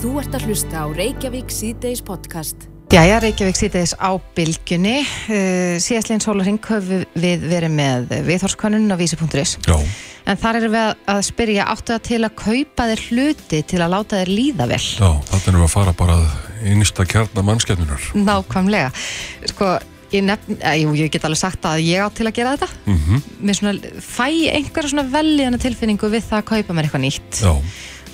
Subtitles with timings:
[0.00, 2.66] Þú ert að hlusta á Reykjavík síðdeis podcast.
[2.90, 4.96] Jæja, Reykjavík síðdeis á bylgjunni.
[5.28, 9.58] Uh, Síðastlegin sólarring höfum við verið með viðhórskönnun á vísi.is.
[9.68, 9.76] Já,
[10.30, 13.78] En þar erum við að- að spyrja áttu það til að kaupa þér hluti til
[13.80, 14.78] að láta þér líða vel.
[14.78, 16.16] já, þannig erum við að fara bara
[16.64, 18.00] einsta kjarnar mannskjarnunar.
[18.14, 18.90] Nákvæmlega.
[19.48, 19.78] Sko,
[20.12, 22.68] ég, nefn, eh, jú, ég get alveg sagt að ég á til að gera þetta.
[22.86, 27.40] Mm Mér svona, fæ einhverja svona velíðana tilfinningu við það að kaupa mér eitthvað nýtt.
[27.40, 27.62] Já,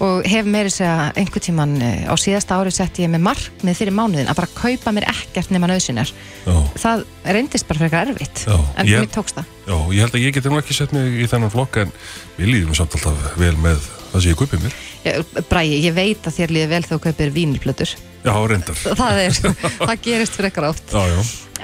[0.05, 3.95] Og hef meiri segja einhver tíman eh, á síðasta ári setti ég með markmið fyrir
[3.97, 6.11] mánuðin að bara kaupa mér ekkert nema nöðsynjar.
[6.45, 8.43] já, Það reyndist bara frekar erfitt.
[8.45, 9.49] Já, en mér tókst það.
[9.71, 11.95] já, ég held að ég geti nú ekki sett mig í þennan flokk en
[12.37, 13.81] við líðum samt alltaf vel með
[14.13, 14.77] það sem ég kaupið mér.
[15.49, 17.97] Bræði, ég veit að þér líði vel þegar þú kaupir vínilplötur.
[18.27, 18.79] Já, reyndar.
[19.01, 19.41] Það er,
[19.89, 20.93] það gerist frekar átt.
[20.93, 21.19] Já, já,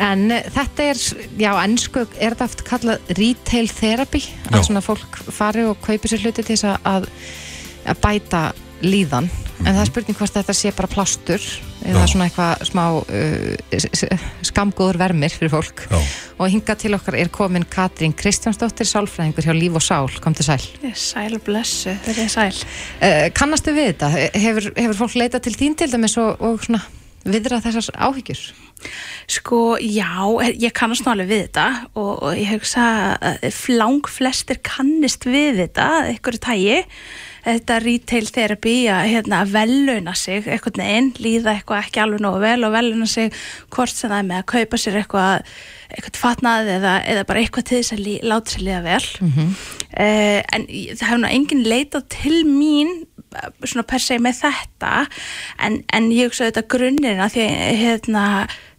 [0.09, 1.01] En eh, þetta er,
[1.37, 4.23] já, ennsku, er þetta oft kallað retail therapy?
[4.49, 7.11] Að svona fólk fari og kaupi sér hluti til þess að-
[7.87, 8.43] að, bæta
[8.83, 9.29] líðan.
[9.63, 11.99] En það er spurning hvort þetta sé bara plástur eða Mhm.
[11.99, 12.07] Já.
[12.13, 15.83] svona eitthvað smá uh, skamgóður vermir fyrir fólk.
[15.91, 15.99] já.
[16.39, 20.09] Og hinga til okkar er komin Katrín Kristjánsdóttir, sálfræðingur hjá Líf og Sál.
[20.23, 20.63] Kom til sæl.
[20.95, 22.59] Sæl blessu, þetta er sæl.
[23.03, 24.11] Uh, kannastu við þetta?
[24.35, 26.83] Hefur, hefur fólk leitað til þín til dæmis og, og svona
[27.25, 28.43] viðra þessar áhyggjur?
[29.31, 30.11] Sko, já,
[30.59, 32.87] ég kannast nú alveg við þetta og, og ég hugsa
[33.23, 36.81] að lang flestir kannist við þetta, einhverju tægi.
[37.43, 42.65] Þetta retail therapy að hérna, veluna sig einhvern veginn, líða eitthvað ekki alveg nógu vel
[42.69, 43.33] og veluna sig
[43.75, 45.55] hvort sem það er með að kaupa sér eitthvað,
[45.93, 49.09] eitthvað fatnað eða, eða bara eitthvað til þess að lí, láta sér líða vel.
[49.21, 49.55] Mm
[49.93, 52.93] en ég- það hefur nú enginn leitað til mín
[53.37, 54.93] eh, svona per se með þetta
[55.67, 58.25] en, en ég hugsa þetta grunnirna því að hérna,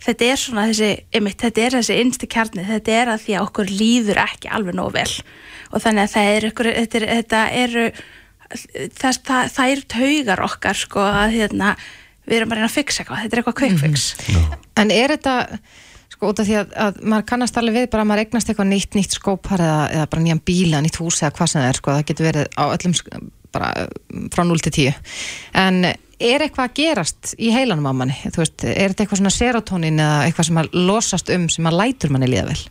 [0.01, 3.45] þetta er svona þessi, einmitt, þetta er þessi innsti kjarni, þetta er að því að
[3.45, 5.11] okkur líður ekki alveg nóg vel
[5.73, 7.85] og þannig að það er ykkur, þetta, er, þetta eru
[8.53, 11.73] þess, það, það er taugar okkar sko að hérna,
[12.27, 14.05] við erum bara að reyna að fixa eitthvað, þetta er eitthvað quick fix
[14.79, 15.59] En er þetta,
[16.13, 18.71] sko, út af því að, að maður kannast alveg við bara að maður eignast eitthvað
[18.71, 21.81] nýtt, nýtt skópar eða, eða bara nýjan bíla, nýtt hús eða hvað sem það er,
[21.81, 22.97] sko, það getur verið á öllum,
[23.53, 24.97] bara mm, frá 0 til 10.
[25.61, 28.15] En er eitthvað að gerast í heilanum á manni?
[28.23, 31.79] Þú veist, er þetta eitthvað svona serotonin eða eitthvað sem að losast um sem að
[31.81, 32.61] lætur manni líða vel?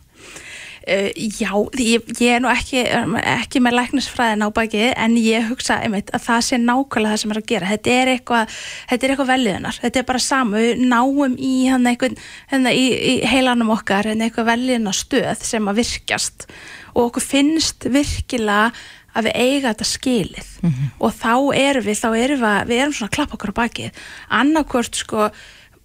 [0.83, 5.77] Uh, já, ég, ég er nú ekki, ekki með læknisfræðin á baki en ég hugsa
[5.79, 7.69] einmitt að það sé nákvæmlega það sem er að gera.
[7.71, 8.57] Þetta er eitthvað,
[8.89, 9.79] þetta er eitthvað veljöðunar.
[9.83, 12.17] Þetta er bara samu, við náum í eitthvað,
[12.51, 16.47] hérna í, í heilanum okkar, hérna eitthvað veljöðunar stöð sem að virkjast
[16.93, 18.73] og okkur finnst virkilega
[19.13, 20.51] að við eiga þetta skilið
[20.99, 23.99] og þá erum við, þá erum við, við erum svona að klappa okkur á bakið.
[24.41, 25.27] Annarkvort sko,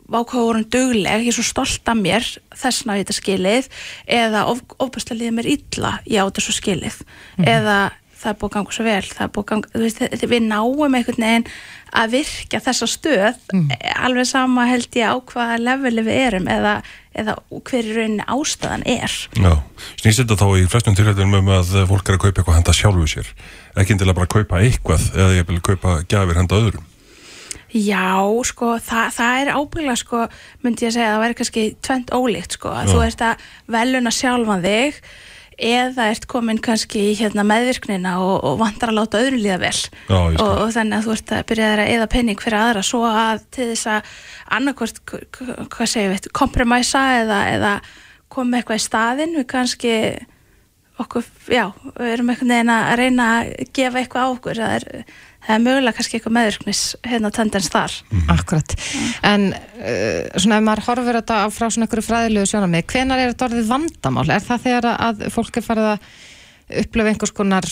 [0.09, 2.27] vákvað vorum dugleg, ég er svo stolt af mér
[2.57, 3.71] þessna við þetta skilið
[4.19, 7.01] eða of, ofbærslega líður mér illa ég á þetta svo skilið
[7.45, 7.79] eða
[8.19, 10.01] það er búið að ganga svo vel að ganga, þú veist,
[10.33, 11.45] við náum einhvern veginn
[11.99, 13.39] að virkja þessa stöð
[13.95, 16.75] alveg sama held ég á hvaða leveli við erum eða,
[17.15, 17.37] eða
[17.69, 19.53] hver í rauninni ástæðan er Já,
[20.03, 23.09] snýst þetta þá í flestum tilhættum um að fólk er að kaupa eitthvað handa sjálfu
[23.15, 23.33] sér.
[23.79, 26.87] Ekki til að bara kaupa eitthvað eða ég vil kaupa gjafir handa öðrum.
[27.69, 28.17] Já,
[28.49, 30.21] sko, það, það er ábygglega, sko,
[30.65, 32.93] myndi ég að segja, það væri kannski tvent ólíkt, sko, að Já.
[32.93, 35.03] þú ert að veluna sjálfan þig
[35.59, 39.75] eða ert komin kannski í hérna meðvirknina og, og vantar að láta öðru líða vel
[39.75, 43.01] Já, og, og þannig að þú ert að byrja að eða penning fyrir aðra svo
[43.11, 44.13] að til þess að
[44.59, 45.01] annarkvort,
[45.75, 47.73] hvað segjum við, kompromæsa eða, eða
[48.33, 49.95] koma eitthvað í staðinn, við kannski
[51.03, 51.65] okkur, já,
[51.99, 55.05] við erum einhvern veginn að reyna að gefa eitthvað á okkur það er,
[55.49, 57.97] það er mögulega kannski eitthvað meðvirknis hérna tendens þar
[58.35, 58.75] Akkurat.
[59.27, 63.49] En uh, svona ef maður horfir þetta frá svona einhverju fræðilegu sjónamið, hvenar er þetta
[63.49, 64.29] orðið vandamál?
[64.29, 66.09] Er það þegar að fólk er farið að
[66.85, 67.69] upplifa einhvers konar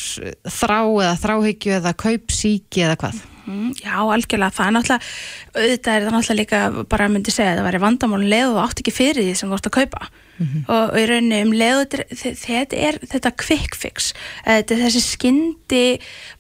[0.57, 3.25] þrá eða þráhyggju eða kaupsíki eða hvað?
[3.47, 5.09] Mm, Já, algjörlega, það er náttúrulega
[5.57, 8.63] auðvitað er það náttúrulega líka bara myndi segja að það væri vandamálun leið og þú
[8.67, 10.07] átt ekki fyrir því sem þú átt að kaupa.
[10.37, 11.95] Og, og í rauninni um leið og
[12.43, 14.11] þetta er- þetta quick fix.
[14.45, 15.85] Þetta er þessi skyndi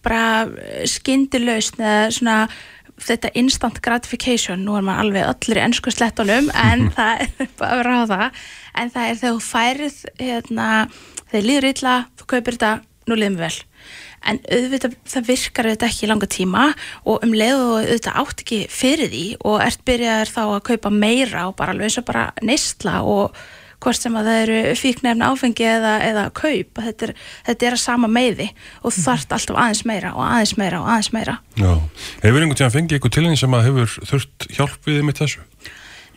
[0.04, 0.24] bara
[0.84, 2.36] skyndi lausn eða svona
[3.06, 7.72] þetta instant gratification, nú er maður alveg allir í ennsku slettunum en það er bara
[7.72, 8.44] að vera á það
[8.82, 10.68] en það er þegar þú færið hérna,
[11.30, 12.72] þegar líður illa, þú kaupir þetta
[13.06, 13.58] nú líðum við vel
[14.30, 16.64] en auðvitað það virkar auðvitað ekki í langa tíma
[17.04, 20.92] og um leið og auðvitað átt ekki fyrir því og ert byrjaðir þá að kaupa
[20.94, 23.38] meira og bara alveg eins og bara neysla og
[23.82, 27.12] hvort sem að það eru fíknefna áfengi eða, eða kaup þetta er,
[27.48, 28.48] þetta er að sama meiði
[28.80, 31.72] og þú þarft alltaf aðeins meira og aðeins meira og aðeins meira Já.
[32.22, 35.44] Hefur einhvern tíðan fengið eitthvað til henni sem að hefur þurft hjálp við með þessu?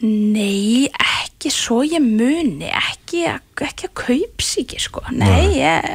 [0.06, 3.26] Nei, ekki svo ég muni ekki,
[3.66, 5.90] ekki að kaupsíki sko, nei ég,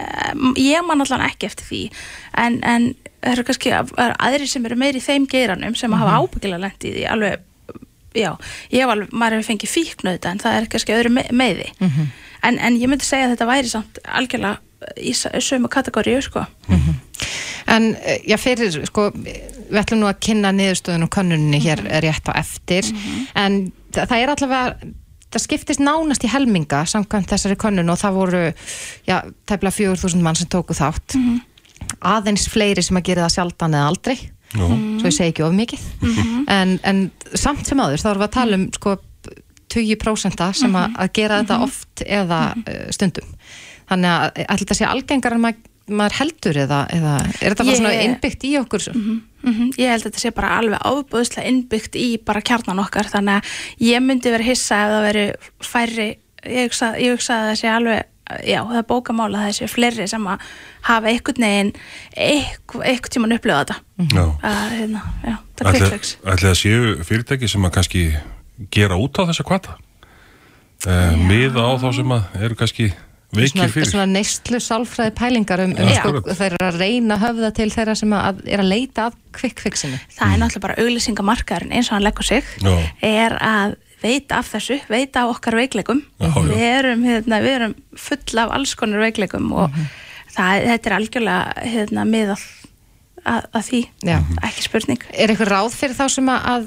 [0.60, 1.80] ég man allan ekki eftir því.
[2.44, 2.90] En, en
[3.24, 6.66] það eru kannski það eru aðrir sem eru meiri í þeim geiranum sem hafa ábyggilega
[6.66, 7.48] lent í því alveg,
[8.12, 8.30] já,
[8.74, 11.70] ég hef alveg maður hefur fengið fíknöðu en það er kannski öðru me meði
[12.44, 14.60] en, en ég myndi segja að þetta væri samt algjörlega
[15.00, 16.44] í sömu kategóriu sko.
[17.66, 19.06] En eh, já, fyrir, sko,
[19.70, 22.90] við ætlum nú að kynna niðurstöðun og könnunni hér rétt á eftir,
[23.38, 24.92] en það, það er allavega,
[25.34, 28.44] það skiptist nánast í helminga samkvæmt þessari könnun og það voru,
[29.08, 29.16] já,
[29.48, 31.16] tæplega 4.000 mann sem tóku þátt.
[32.04, 34.16] Aðeins fleiri sem að gera það sjaldan eða aldrei,
[34.54, 35.88] svo ég segi ekki of mikið.
[36.54, 38.96] en, en samt sem áður, þá erum við að tala um, sko,
[39.74, 43.30] 20% sem að, að gera þetta oft eða uh, stundum.
[43.90, 47.78] Þannig að ætla þetta sé algengar en maður, maður heldur eða, eða er þetta bara
[47.78, 48.90] svona innbyggt í okkur?
[48.94, 49.22] Mm
[49.76, 53.84] Ég held að þetta sé bara alveg ábúðslega innbyggt í bara kjarnan okkar þannig að
[53.84, 55.24] ég myndi verið hissa ef það veri
[55.68, 56.06] færri,
[56.48, 58.06] ég hugsa, ég hugsa að það sé alveg,
[58.48, 60.46] já það er bókamála að það sé fleiri sem að
[60.88, 61.72] hafa einhvern veginn
[62.16, 64.24] eitthvað tíman upplöða þetta já.
[64.48, 68.04] að hérna, já, það er kvikkflex ætli það séu fyrirtæki sem að kannski
[68.72, 69.76] gera út á þessa kvata
[70.88, 72.94] uh, miða á þá sem að eru kannski
[73.34, 77.96] svona, svona neistlu sálfræði pælingar um, um sko, þeir eru að reyna höfða til þeirra
[77.98, 82.06] sem að, er að leita að kvikkfixinu það er náttúrulega bara auglýsingamarkaðurinn eins og hann
[82.06, 82.74] leggur sig Já.
[83.04, 86.02] er að veita af þessu, veita af okkar veikleikum.
[86.20, 86.48] Já, já.
[86.50, 89.78] við erum, hérna, við erum full af alls konar veikleikum og
[90.34, 92.44] það, þetta er algjörlega hérna, miðað
[93.24, 94.16] að, að því, Já.
[94.44, 95.06] ekki spurning.
[95.12, 96.66] Er eitthvað ráð fyrir þá sem að, að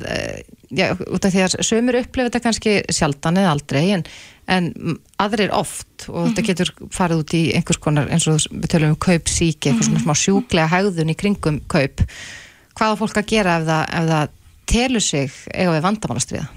[0.74, 4.04] já, út af því að sömur upplifa þetta kannski sjaldan eða aldrei en,
[4.52, 6.08] en mm, aðrir oft.
[6.10, 9.72] Og þetta getur farið út í einhvers konar eins og við tölum um kaup síki
[9.72, 12.06] eitthvað svona smá sjúklega hægðun í kringum kaup.
[12.78, 14.36] Hvað á fólk að gera ef það, ef það
[14.68, 16.48] telur sig eiga við vandamálastriða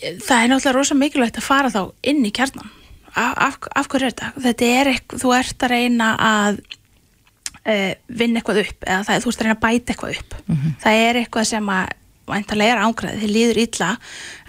[0.00, 1.80] það er náttúrulega rosa mikilvægt að fara þá
[2.10, 2.76] inn í kjarnan.
[3.10, 4.28] Af, af, hverju er þetta?
[4.44, 9.32] þetta er eitthvað, þú ert að reyna að uh, vinna eitthvað upp eða það, þú
[9.32, 10.36] ert að reyna að bæta eitthvað upp.
[10.84, 11.96] Það er eitthvað sem að
[12.32, 13.90] væntalega er ángræði, þið líður illa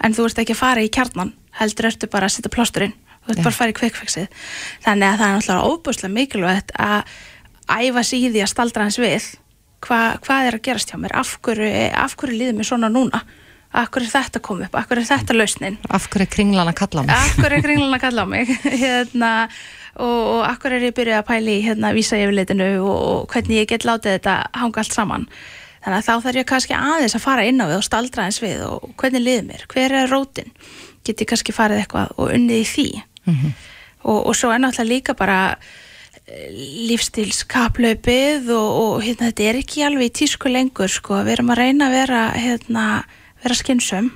[0.02, 2.96] en þú ert ekki að fara í kjarnan heldur ertu bara að setja plásturinn.
[3.22, 3.44] Þú ert Já.
[3.44, 4.48] bara að fara í kveikfexið
[4.82, 7.12] þannig að það er náttúrulega óbúslega mikilvægt að
[7.70, 9.28] æfa sig í því að staldra hans við.
[9.82, 11.14] Hva, hvað er að gerast hjá mér?
[11.18, 13.22] Af hverju, af hverju líður mér svona núna?
[13.72, 15.78] Af hverju er þetta komið upp, af hverju er þetta lausnin?
[15.88, 17.14] Af hverju er kringlan að kalla á mig?
[17.16, 18.52] Akkur er kringlan að kalla á mig?
[18.66, 19.32] Hérna,
[19.96, 23.70] og, og akkur er ég byrjuð að pæli hérna, vísa yfirleitinu og, og hvernig ég
[23.72, 25.26] get látið þetta hanga allt saman
[25.82, 28.40] þannig að þá þarf ég kannski aðeins að fara inn á við og staldra eins
[28.42, 30.52] við og hvernig liður mér, hver er rótin?
[31.02, 32.88] Get ég kannski farið eitthvað og unnið í því?
[34.02, 35.56] Og, og svo er náttúrulega líka bara
[36.88, 41.20] lífstilskaplaupið og, og hérna, þetta er ekki alveg í tísku lengur sko.
[41.26, 42.84] við erum að reyna að vera, hérna,
[43.42, 44.12] vera skynsum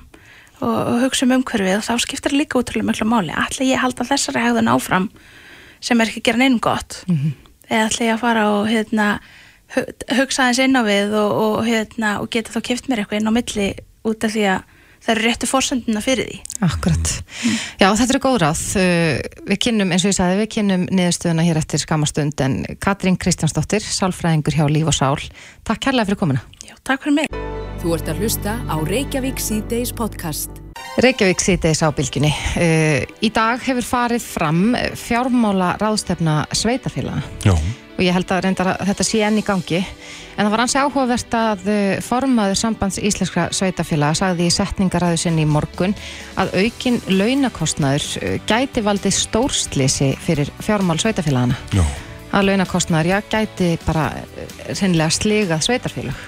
[0.61, 3.33] og, og hugsa um umhverfið og þá skiptir líka útrúlega miklu máli.
[3.35, 5.09] Ætla ég að halda þessari hegðun áfram
[5.83, 7.03] sem er ekki að gera neinum gott?
[7.67, 9.07] Eða ætla ég að fara og hérna,
[9.75, 13.31] hugsa aðeins inn á við og, og, hérna, og geta þá kipt mér eitthvað inn
[13.31, 13.69] á milli
[14.07, 17.11] út af því að það eru réttu fórsenduna fyrir því Akkurat.
[17.77, 18.61] Já, þetta er góð ráð.
[18.81, 23.19] Uh, Við kynnum, eins og ég sagði, við kynnum niðurstöðuna hér eftir skamastund en Katrín
[23.21, 25.21] Kristjánsdóttir, sálfræðingur hjá Líf og Sál.
[25.67, 26.41] Takk kærlega fyrir komuna.
[26.65, 27.29] Já, takk fyrir mig
[27.77, 30.49] Þú ert að hlusta á Reykjavík C-Days podcast.
[30.97, 32.31] Reykjavík sýteis á bylginni.
[32.57, 34.63] Uh, Í dag hefur farið fram
[34.97, 37.53] fjármála ráðstefna sveitafélaga Já,
[37.97, 39.81] og ég held að, reyndar að þetta sé enn í gangi.
[40.37, 45.45] En það var ansi áhugavert að uh, formaður sambands íslenskra sveitafélaga sagði í setningaræðu sinni
[45.47, 45.95] í morgun
[46.37, 51.81] að aukin launakostnaður uh, gæti valdið stórslisi fyrir fjármál sveitafélagana já,
[52.37, 56.21] að launakostnaður, já, gæti bara uh, reynilega sligað sveitarfélag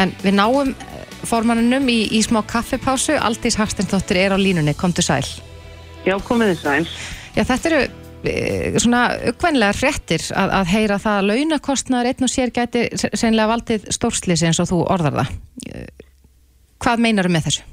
[0.00, 0.98] en við náum uh,
[1.28, 3.14] formannunum í, í smá kaffipásu.
[3.20, 5.24] Aldís Hagstensdóttir er á línunni, komdu sæl.
[6.06, 6.84] Já, komið þið sæl.
[7.36, 7.80] Já, þetta eru
[8.82, 13.90] svona uppvænlega fréttir að, að heyra það að launakostnaður einn og sér gæti sennilega valdið
[13.96, 15.34] stórslýsi eins og þú orðar það.
[15.70, 16.06] Eh,
[16.80, 17.66] Hvað meinar með þessu?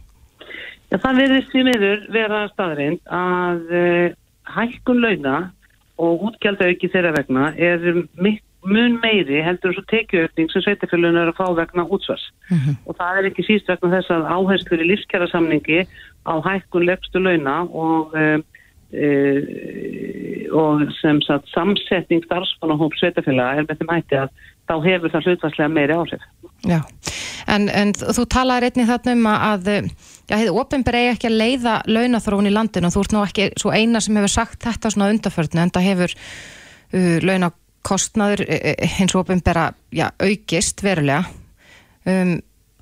[0.87, 4.09] Já, það verðist því miður vera staðrind að uh,
[4.55, 5.37] hækkun launa
[5.97, 7.87] og útgjaldauki þeirra vegna er
[8.67, 12.25] mun meiri heldur svo tekjuaukning sem sveitafélun er að fá vegna útsvars.
[12.85, 15.85] Og það er ekki síst vegna þess að áherslur í lífskjara samningi
[16.27, 18.37] á hækkun legstu launa og, uh,
[18.95, 19.39] uh,
[20.57, 24.29] og sem sagt samsetning starfsmannahóp sveitafélaga er með þeim hætti að
[24.67, 26.23] þá hefur það hlutvarslega meiri áhrif.
[26.67, 26.79] Já,
[27.53, 32.49] en, en þú talaði einnig þarna um að já, hefði ofinberegi ekki að leiða launaþróun
[32.49, 35.63] í landinu og þú ert nú ekki svo eina sem hefur sagt þetta svona undarförnu
[35.63, 41.23] en það hefur uh, launakostnaður uh, hins ofinbera já, aukist verulega
[42.07, 42.37] um,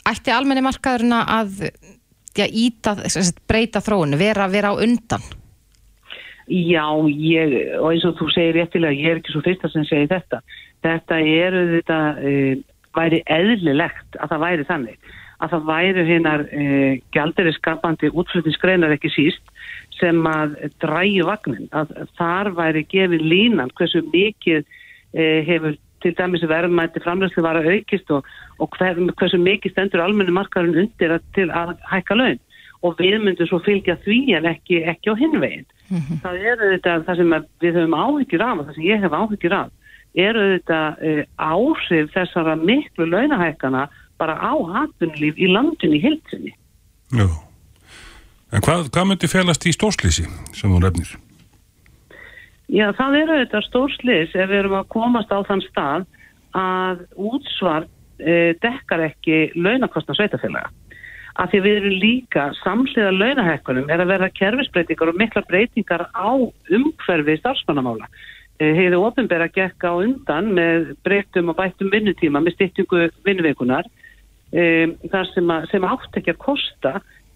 [0.09, 1.67] ætti almenni markaðurina að
[2.35, 2.97] já, íta,
[3.47, 5.23] breyta þróun, vera, vera á undan?
[6.45, 10.11] Já, ég, og eins og þú segir réttilega, ég er ekki svo fyrsta sem segir
[10.11, 10.41] þetta.
[10.85, 12.33] Þetta er þetta, e,
[12.95, 15.13] væri eðlilegt að það væri þannig.
[15.41, 16.65] Að það væri hinnar e,
[17.15, 19.55] gælderi skapandi útflutningsgreinar ekki síst
[19.97, 21.65] sem að dræju vagnin.
[21.73, 24.61] Að þar væri gefið línan hversu mikið
[25.17, 25.75] e, hefur
[26.05, 28.27] til dæmis verðmætti framræslu var að aukist og,
[28.61, 32.41] og hver, hversu mikið stendur almenni markarinn undir að, til að hækka laun
[32.85, 35.65] og við myndum svo fylgja því en ekki, ekki á hinveginn.
[35.89, 36.21] Mm -hmm.
[36.23, 39.53] Það er auðvitað það sem við höfum áhyggjur af og það sem ég hef áhyggjur
[39.53, 39.69] af
[40.15, 43.87] er auðvitað uh, áhrif þessara miklu launahækana
[44.19, 46.53] bara á hattunlíf í landinni hilsinni.
[47.11, 47.27] Já,
[48.51, 51.11] en hvað, hvað myndi félast í stórslýsi sem þú nefnir?
[52.71, 56.07] Já, það er auðvitað stórslýs ef við erum að komast á þann stað
[56.55, 60.71] að útsvar uh, dekkar ekki launakostna sveitafélaga
[61.35, 66.31] að því við erum líka samsliða launahekkunum er að verða kerfisbreytingar og mikla breytingar á
[66.77, 68.07] umhverfi starfsmannamála.
[68.59, 73.89] Eh, Heiðu ofinbæra gekk á undan með breytum og bættum vinnutíma með styrtingu vinnuveikunar
[74.55, 76.93] um, þar sem, að, sem átt ekki að kosta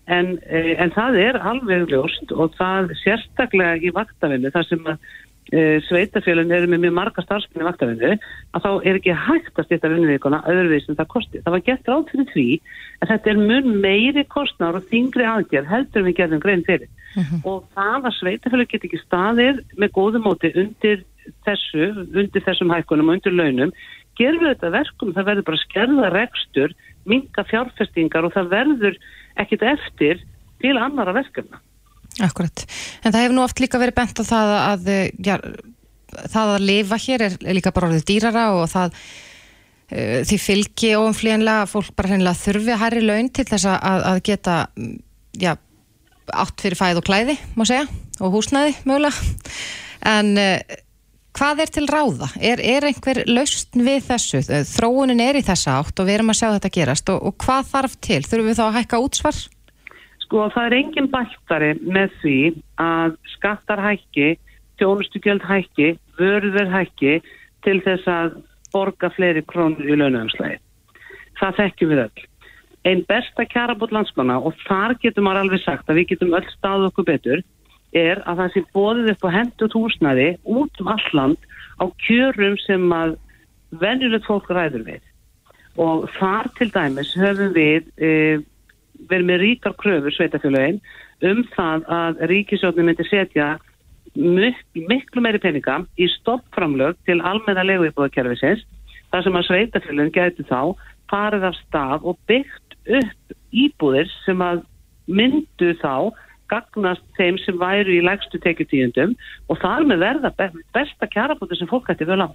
[0.07, 5.09] en, en það er alveg ljóst og það sérstaklega í vaktavinnu þar sem að
[5.49, 8.09] Eh, sveitafélagin eru með mjög marga starfsmenni vaktafinnu
[8.53, 11.39] að þá er ekki hægt að styrta vinnuvíkona öðruvís en það kosti.
[11.41, 12.43] Það var gett ráð fyrir því
[12.99, 17.17] að þetta er mjög meiri kostnar og þingri aðgerð heldur við gerðum grein fyrir uh
[17.17, 17.31] mhm.
[17.31, 17.41] -huh.
[17.49, 21.01] og það að sveitafélag get ekki staðir með góðu móti undir
[21.47, 23.73] þessu, undir þessum hækkunum og undir launum,
[24.21, 26.77] gerur við þetta verkum það verður bara skerða rekstur
[27.09, 29.01] minga fjárfestingar og það verður
[29.41, 30.21] ekkit eftir
[30.61, 31.57] til annara verkefna.
[32.25, 32.65] Akkurat,
[33.03, 34.89] en það hefur nú oft líka verið bent á það að
[35.23, 35.35] já,
[36.33, 41.63] það að lifa hér er líka bara orðið dýrara og það uh, því fylgi ofanflíjanlega
[41.63, 44.57] að fólk bara hreinlega þurfi að hæri laun til þess að, að geta
[45.39, 45.53] já,
[46.43, 47.87] átt fyrir fæð og klæði, má segja,
[48.19, 49.33] og húsnæði mögulega,
[50.17, 50.79] en uh,
[51.39, 52.29] hvað er til ráða?
[52.35, 54.41] Er, er einhver lausn við þessu?
[54.73, 57.71] Þróunin er í þessa átt og við erum að sjá þetta gerast og, og hvað
[57.71, 58.21] þarf til?
[58.25, 59.41] Þurfum við þá að hækka útsvar?
[60.29, 62.33] Sko það er engin bættari með því
[62.77, 64.27] að skattar hækki,
[64.77, 65.87] tjónustugjöld hækki,
[66.19, 67.15] vörður hækki
[67.65, 68.35] til þess að
[68.69, 70.59] borga fleiri krónur í launaumslægi.
[71.39, 72.27] Það þekkjum við öll.
[72.91, 76.45] Einn besta kjara búið landsmanna og þar getum maður alveg sagt að við getum öll
[76.53, 77.43] stáð okkur betur
[77.97, 81.49] er að það sé bóðið upp á hendut húsnaði út um alland
[81.81, 83.17] á kjörum sem að
[83.81, 85.01] venjulegt fólk ræður við.
[85.81, 87.89] Og þar til dæmis höfum við...
[87.97, 88.13] E,
[89.09, 90.79] verið með ríkar kröfur sveitafélagin
[91.29, 93.49] um það að ríkisjóðin myndi setja
[94.15, 98.65] mik miklu meiri peninga í stoppframlög til almenna leguíbúðakerfisins
[99.11, 100.75] þar sem að sveitafélagin gæti þá
[101.11, 104.63] farið af stað og byggt upp íbúðir sem að
[105.09, 106.11] myndu þá
[106.49, 109.15] gagnast þeim sem væru í lægstu tekjutíundum
[109.49, 110.31] og þar með verða
[110.73, 112.29] besta kjarabúti sem fólk ætti vel á.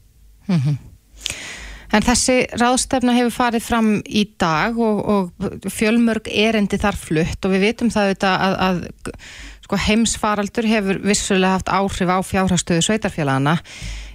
[0.46, 0.76] Mm -hmm.
[1.94, 7.54] En þessi ráðstefna hefur farið fram í dag og, og fjölmörg erendi þar flutt og
[7.54, 8.80] við vitum það auðvitað að, að
[9.66, 13.54] sko, heimsfaraldur hefur vissulega haft áhrif á fjárhastöðu sveitarfélagana.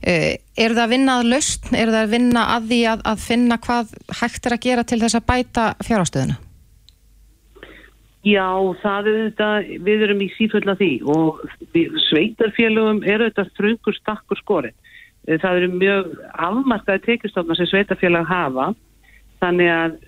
[0.03, 1.71] Er það að vinna að laust?
[1.71, 5.01] Er það að vinna að því að, að finna hvað hægt er að gera til
[5.05, 6.37] þess að bæta fjárhastöðuna?
[8.27, 8.49] Já,
[8.83, 9.49] það er þetta,
[9.87, 11.39] við erum í síföll að því og
[12.09, 14.75] sveitarfélagum er þetta þröngur stakkur skorið
[15.27, 18.71] það eru mjög afmarkaði tekistofna sem sveitafélag hafa.
[19.39, 19.99] Þannig að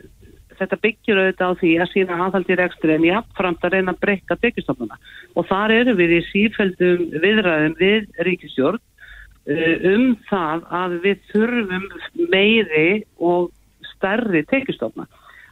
[0.62, 4.38] þetta byggjur auðvitað á því að sína aðhaldi rekstur en jáfnframt að reyna að breyka
[4.42, 5.00] tekistofnuna
[5.36, 11.90] og þar eru við í sífældum viðræðum við ríkistjórn uh, um það að við þurfum
[12.34, 12.86] meiri
[13.18, 13.50] og
[13.96, 15.08] stærri tekistofna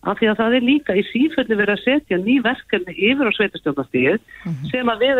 [0.07, 3.31] af því að það er líka í sífældu verið að setja ný verkefni yfir á
[3.35, 4.69] sveitastjórnastíð mm -hmm.
[4.71, 5.17] sem að við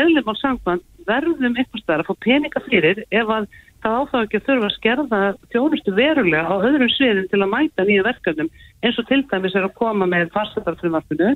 [0.00, 3.46] eðlum á sangvann verðum eitthvað stærra að fá peninga fyrir ef að
[3.86, 5.20] það áfá ekki að þurfa að skerða
[5.54, 8.50] þjónustu verulega á öðrum sviðin til að mæta nýja verkefnum
[8.82, 11.32] eins og til dæmis er að koma með fastetarfrimarfinu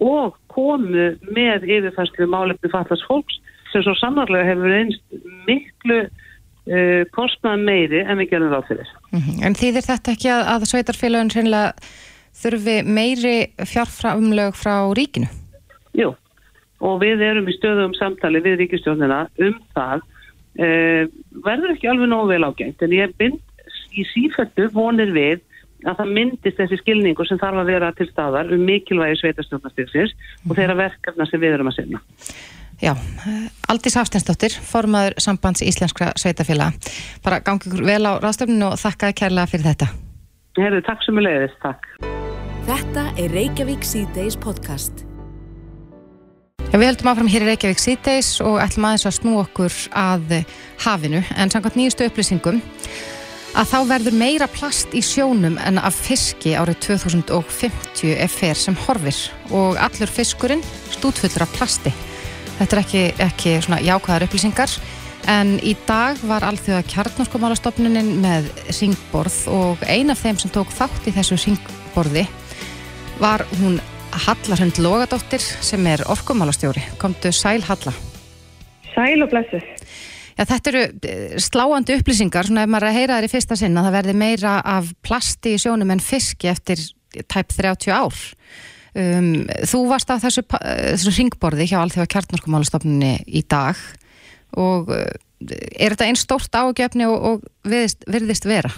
[0.00, 3.40] og komu með yfirfærslu málefni fallast fólks
[3.72, 8.94] sem svo samanlega hefur einst miklu uh, kostnað meiri en við gerum ráð fyrir.
[9.12, 9.44] Mm -hmm.
[9.46, 11.74] En þýðir þetta ekki að, að sveitarfélagin reynilega
[12.40, 13.36] þurfi meiri
[13.68, 15.28] fjárframlög frá ríkinu?
[15.98, 16.14] Jú,
[16.80, 20.06] og við erum í stöðum samtali við ríkistjónina um það
[20.58, 21.04] uh,
[21.44, 23.38] verður ekki alveg nógu vel ágengt en ég bind
[23.90, 25.40] í sífættu vonir við
[25.88, 30.14] að það myndist þessi skilningu sem þarf að vera til staðar um mikilvægi sveitarstjórnastyrksins
[30.48, 32.02] og þeirra verkefna sem við erum að sinna.
[32.80, 32.94] Já,
[33.68, 36.78] Aldís Hafstensdóttir, formadur sambands Íslenskra sveitafélag.
[37.24, 39.90] Bara gangi vel á ráðstöfninu og þakka kærlega fyrir þetta.
[40.60, 41.92] Herðu, takk sem við leiðist, takk.
[42.70, 45.09] Þetta er Reykjavík C-Days podcast.
[46.70, 50.36] Já, við höldum áfram hér í Reykjavík síðdeis og ætlum aðeins að snú okkur að
[50.84, 51.18] hafinu.
[51.34, 52.60] En samkvæmt nýjustu upplýsingum
[53.58, 58.78] að þá verður meira plast í sjónum en af fiski árið 2050 ef fer sem
[58.84, 59.18] horfir.
[59.50, 60.62] Og allur fiskurinn
[60.94, 61.90] stútfullur af plasti.
[62.60, 64.78] Þetta er ekki, ekki svona jákvæðar upplýsingar.
[65.26, 68.46] En í dag var alþjóða kjarnorkumálastofnunin með
[68.78, 72.28] ringborð og ein af þeim sem tók þátt í þessu ringborði
[73.20, 76.82] var hún Hallarhund Lógadóttir sem er orkumálastjóri.
[76.98, 77.92] Komdu Sæl Halla.
[78.94, 79.66] Sæl og blessuð.
[80.38, 83.58] Já, þetta eru eh, sláandi upplýsingar, svona ef maður er að heyra þær í fyrsta
[83.60, 86.82] sinn að það verði meira af plasti í sjónum en fiski eftir
[87.30, 88.20] tæp 30 ár.
[88.90, 93.78] Um, þú varst á þessu, þessu ringborði hjá Alþjóða kjartnorkumálastofnunni í dag
[94.58, 95.12] og eh,
[95.78, 98.72] er þetta einn stórt ágefni og, og virðist, virðist vera?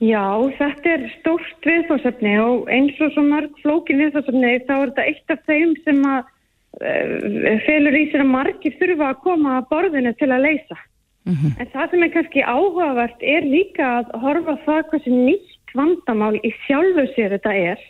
[0.00, 0.24] Já,
[0.56, 5.34] þetta er stórt viðfórsefni og eins og svo marg flókin viðfórsefni þá er þetta eitt
[5.34, 6.30] af þeim sem að
[6.80, 10.78] uh, felur í sér að margir þurfa að koma að borðinu til að leysa.
[11.28, 11.52] Mm -hmm.
[11.60, 16.36] En það sem er kannski áhugavert er líka að horfa það hvað sem nýtt vandamál
[16.40, 17.80] í sjálfu sér þetta er.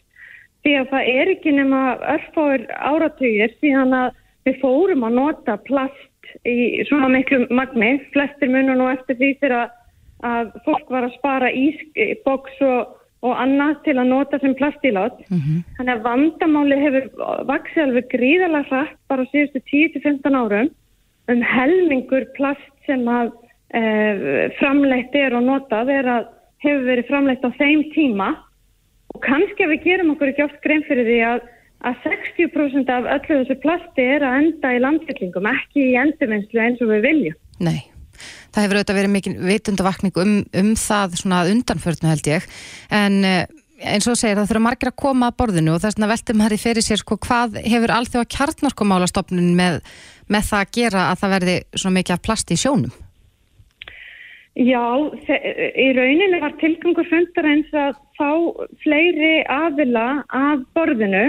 [0.67, 1.83] Því að það er ekki nema
[2.17, 4.11] örfáir áratugir síðan að
[4.45, 8.00] við fórum að nota plast í svona miklu magni.
[8.12, 9.79] Flestir munum nú eftir því fyrir að
[10.27, 12.97] að fólk var að spara ísboks og,
[13.27, 15.21] og annað til að nota sem plastílát.
[15.29, 15.62] Mm -hmm.
[15.77, 17.07] Þannig að vandamáli hefur
[17.53, 20.71] vaksið alveg gríðalega hratt bara síðustu 10-15 árum
[21.29, 23.33] um helmingur plast sem að
[23.75, 26.25] e, framleitt er og notað er að
[26.65, 28.29] hefur verið framleitt á þeim tíma
[29.15, 31.41] og kannski að við gerum okkur ekki oft grein fyrir því að
[31.81, 36.83] að 60% af öllu þessu plasti er að enda í landfyllingum, ekki í endurvinnslu eins
[36.85, 37.39] og við viljum.
[37.61, 37.81] Nei
[38.50, 42.47] það hefur auðvitað verið mikil vitundavakning um, um það svona undanförnu held ég
[42.95, 43.45] en eh,
[43.80, 46.59] eins og segir það þurfa margir að koma að borðinu og þess vegna veltum hæri
[46.61, 49.78] fyrir sér sko hvað hefur allþjóð að kjartnorkumálastofnun með,
[50.28, 52.99] með það að gera að það verði svona mikið af plasti í sjónum?
[54.59, 54.83] Já,
[55.78, 58.30] í rauninni var tilgangur fundar eins að fá
[58.83, 61.23] fleiri aðila að borðinu.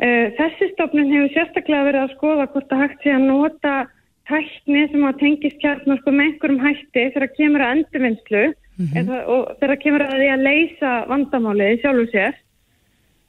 [0.00, 3.74] Eh, þessi stofnun hefur sérstaklega verið að skoða hvort að hægt sé að nota
[4.30, 9.10] tækni sem að tengist kjartnorku með einhverjum hætti þegar það kemur að endurvinnslu mm -hmm.
[9.34, 12.38] og þegar það kemur að því að leysa vandamálið sjálfur sér.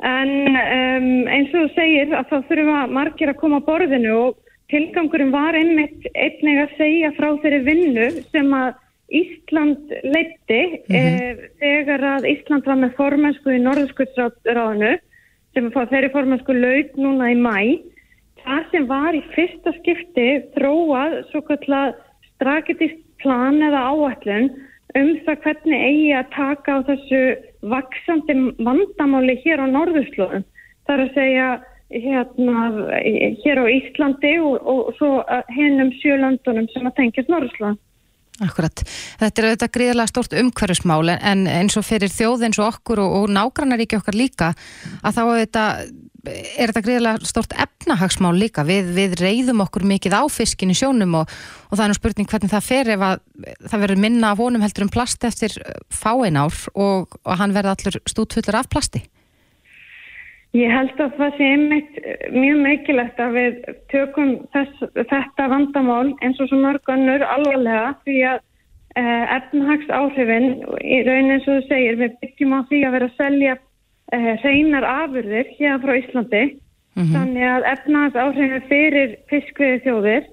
[0.01, 4.13] En um, eins og þú segir að þá þurfum að margir að koma á borðinu
[4.17, 4.37] og
[4.71, 8.73] tilgangurinn var einmitt einnig að segja frá þeirri vinnu sem að
[9.11, 10.95] Ísland leitti mm -hmm.
[10.95, 14.93] e, þegar að Ísland var með formensku í Norðskullsráðinu
[15.53, 17.57] sem þeirri formensku laug núna í mæ
[18.45, 21.95] það sem var í fyrsta skipti þróað svo kallar
[22.33, 24.49] strategist plan eða áallun
[24.97, 27.21] um það hvernig eigi að taka á þessu
[27.71, 30.43] vaksandi vandamáli hér á norðurslóðum.
[30.87, 31.47] Það er að segja
[31.91, 32.65] hérna,
[33.43, 35.13] hér á Íslandi og, og svo
[35.55, 37.79] hennum sjölöndunum sem að tengjast norðurslóðum.
[38.41, 38.81] Akkurat.
[39.21, 43.17] Þetta er auðvitað gríðilega stort umhverfismál en eins og fyrir þjóð eins og okkur og,
[43.19, 44.53] og nágrannaríki okkar líka
[45.03, 45.83] að þá auðvitað
[46.25, 48.65] er þetta greiðilega stort efnahagsmál líka.
[48.67, 51.31] Við, við reyðum okkur mikið á fiskin í sjónum og,
[51.69, 53.23] og það er nú spurning hvernig það fer ef að
[53.71, 55.55] það verður minna af honum heldur um plast eftir
[55.89, 59.03] fáin ár og, og hann verður allur stútfullur af plasti.
[60.51, 61.99] Ég held að það sé einmitt
[62.35, 63.59] mjög meikilegt að við
[63.93, 68.41] tökum þess, þetta vandamál eins og svo mörgunnur alvarlega því að
[68.99, 70.49] eh, efnahags áhrifin
[70.83, 73.55] í raunin eins og þú segir við byggjum á því að vera að selja
[74.11, 77.13] hreinar afurðir hérna frá Íslandi mm -hmm.
[77.15, 80.23] þannig að efnaðs áhrifin fyrir fiskviði þjóðir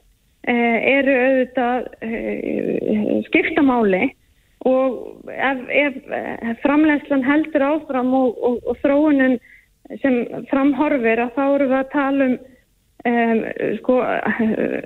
[0.49, 4.05] uh, eru auðvitað uh, skiptamáli
[4.67, 9.38] og ef, ef framlegslan heldur áfram og, og, og þróunin
[10.03, 12.38] sem framhorfir að þá eru við að tala um,
[13.09, 13.45] um
[13.79, 14.01] sko,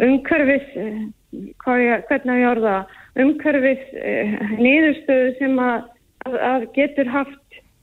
[0.07, 2.76] umhverfis ég, hvernig ég orða
[3.16, 3.83] umhverfis
[4.61, 5.88] niðurstöðu sem að,
[6.28, 7.41] að getur haft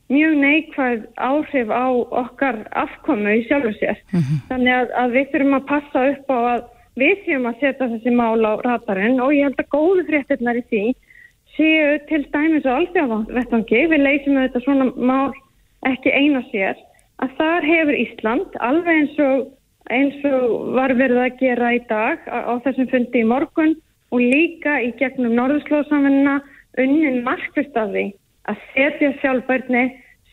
[0.09, 1.87] mjög neikvæð áhrif á
[2.23, 3.97] okkar afkomu í sjálfu sér.
[4.11, 4.39] Mm -hmm.
[4.49, 6.61] Þannig að, að við þurfum að passa upp á að
[6.99, 10.63] við séum að setja þessi mál á ratarinn og ég held að góðu fréttinnar í
[10.71, 10.83] því
[11.55, 15.31] séu til dæmis og alltaf við leysum þetta svona mál
[15.87, 16.77] ekki eina sér
[17.23, 19.45] að þar hefur Ísland alveg eins og,
[19.91, 23.75] eins og var verið að gera í dag á, þessum fundi í morgun
[24.09, 26.39] og líka í gegnum norðurslóðsamfunna
[26.79, 28.09] unnin markvist af því
[28.49, 29.83] að setja sjálfbærni,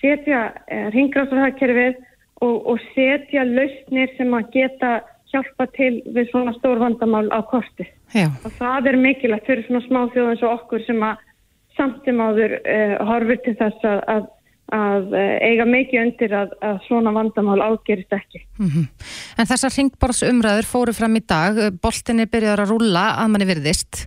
[0.00, 2.00] setja eh, ringráðsarhagkerfið
[2.44, 4.94] og, og setja lausnir sem að geta
[5.33, 7.88] hjálpa til við svona stór vandamál á korti.
[8.14, 8.29] Já.
[8.46, 11.24] Og það er mikilvægt fyrir svona smá þjóð eins og okkur sem að
[11.76, 14.33] samtum áður eh, horfur til þess að, að
[14.74, 18.42] að eh, eiga mikið undir að, að svona vandamál ágerist ekki.
[19.38, 24.07] En þessar ringborðsumræður fóru fram í dag, boltin er byrjaður að rúlla að manni virðist.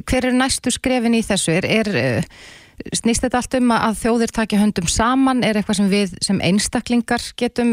[0.00, 1.58] Hver er næstu skrefin í þessu?
[1.58, 2.22] Er, er, eh,
[2.96, 5.44] snýst þetta allt um að þjóðir taki höndum saman?
[5.46, 7.72] Er eitthvað sem við sem einstaklingar getum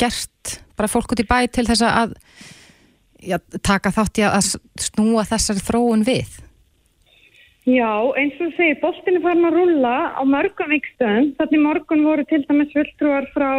[0.00, 2.14] gert, bara fólk út í bæ til þess að
[3.22, 6.40] já, taka þátt í að snúa þessari þróun við?
[7.68, 11.34] Já, eins og boltin er farin að rúlla á mörgum vikstöðum.
[11.38, 13.50] Þannig morgun voru til dæmis fulltrúar frá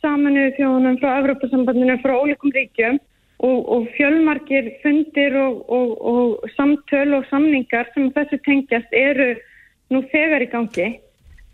[0.00, 3.00] saminuðu þjóðunum, frá Evrópasambandinu, frá ólíkum ríkjum
[3.42, 9.32] og, og fjölmarkir fundir og, og, og samtöl og samningar sem þessu tengjast eru
[9.92, 10.88] nú þegar í gangi.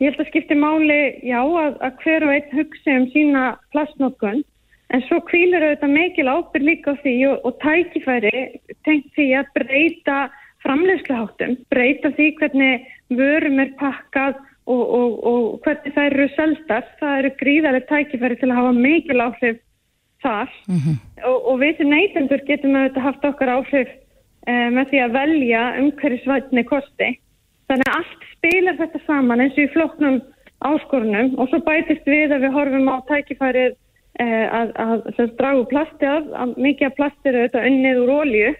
[0.03, 3.45] Ég held að skipti máli, já, að, að hver og einn hugsi um sína
[3.75, 4.43] plastnokkun
[4.95, 8.35] en svo kvílur auðvitað mikil ábyrg líka á því og tækifæri
[8.87, 10.19] tengt því að breyta
[10.65, 14.39] framleiðsluháttum, breyta því hvernig vörum er pakkað
[14.71, 16.95] og, og, og hvernig það eru seldast.
[17.01, 19.61] Það eru gríðarlega tækifæri til að hafa mikil áhrif
[20.25, 20.55] þar
[21.29, 23.91] og, og við sem neytendur getum auðvitað haft okkar áhrif
[24.49, 27.11] eh, með því að velja umhverjusvætni kosti.
[27.71, 30.21] Þannig að allt spilar þetta saman eins og í flokknum
[30.65, 33.73] áskorunum og svo bætist við að við horfum á tækifærið
[34.21, 38.15] eh, að, að, að dragu plasti af, að mikið af plasti eru auðvitað unnið úr
[38.21, 38.53] ólíu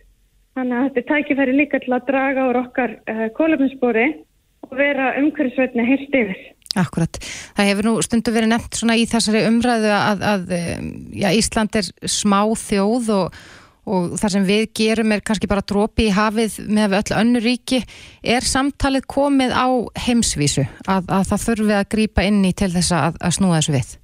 [0.55, 4.05] Þannig að þetta tækifæri líka til að draga úr okkar uh, kólöfninsbóri
[4.63, 6.45] og vera umhverfisveitni heilt yfir.
[6.79, 7.19] Akkurat.
[7.55, 10.55] Það hefur nú stundu verið nefnt svona í þessari umræðu að, að
[11.15, 13.43] já, Ísland er smá þjóð og,
[13.87, 17.83] og það sem við gerum er kannski bara drópi í hafið með öll önnu ríki.
[18.23, 19.69] Er samtalið komið á
[20.07, 23.77] heimsvísu að, að það þurfi að grýpa inn í til þess að, að snúa þessu
[23.77, 23.97] við?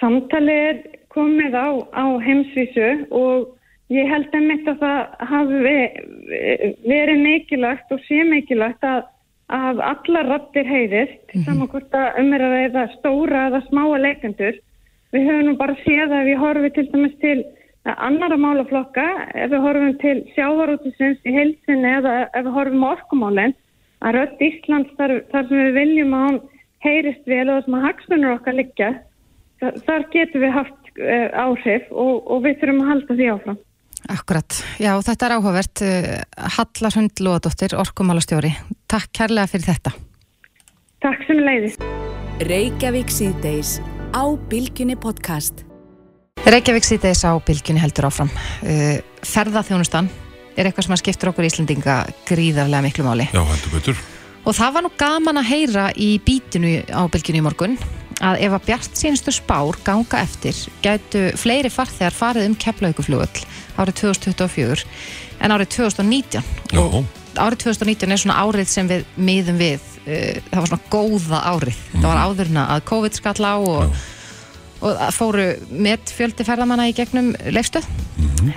[0.00, 0.80] Samtalið er
[1.16, 3.52] komið á, á heimsvísu og
[3.94, 5.74] Ég held einmitt að það hafi
[6.90, 9.04] verið mikilvægt og sé mikilvægt að,
[9.54, 11.44] að allar rattir heyrist, mm -hmm.
[11.46, 14.58] saman hvort að um er að reyða stóra eða smáa leikendur.
[15.14, 17.38] Við höfum nú bara séð að við horfum til dæmis til
[17.94, 23.54] annara málaflokka, ef við horfum til sjávarútisins í heilsinni eða ef við horfum á orkumálinn,
[24.04, 26.40] að rött Íslands þar, þar sem við viljum að hann
[26.86, 28.90] heyrist vel og það sem að hagsmunur okkar liggja,
[29.62, 33.62] þar, þar getum við haft uh, áhrif og, og við þurfum að halda því áfram.
[34.06, 35.82] Akkurat, já þetta er áhugavert.
[36.56, 38.52] Halla Hund Lóðadóttir, orkumálastjóri.
[38.86, 39.96] Takk kærlega fyrir þetta.
[41.02, 41.82] Takk sem leiðist
[42.46, 43.78] Reykjavík síðdeis
[44.12, 45.65] á Bilginni podcast
[46.46, 48.28] Reykjavík síðdeis á Bilginni heldur áfram.
[49.26, 50.06] Ferðaþjónustan
[50.54, 51.96] er eitthvað sem að skiptur okkur í Íslandinga
[52.28, 53.26] gríðarlega miklu máli.
[53.34, 54.02] Já, heldur betur.
[54.46, 57.74] Og það var nú gaman að heyra í bítinu á Bilginni í morgun
[58.22, 63.42] að ef að bjart sínstu spár ganga eftir gætu fleiri farþegar farið um keflauguflugöll
[63.76, 64.86] árið 2024
[65.42, 66.80] en árið 2019 Já.
[66.80, 67.02] og
[67.34, 71.82] árið 2019 er svona árið sem við miðum við uh, það var svona góða árið.
[71.90, 74.06] Þetta var áðurna að COVID skall á og,
[74.84, 77.86] og fóru með fjöldi ferðamanna í gegnum leifstöð